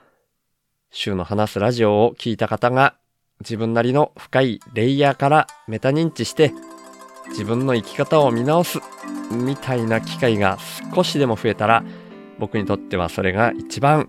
[0.91, 2.97] 週の話すラジオを聞いた方が
[3.41, 6.53] 自分なりの深いレイヤーからメタ認知して
[7.31, 8.79] 自分の生き方を見直す
[9.31, 10.59] みたいな機会が
[10.95, 11.85] 少しでも増えたら
[12.39, 14.09] 僕にとってはそれが一番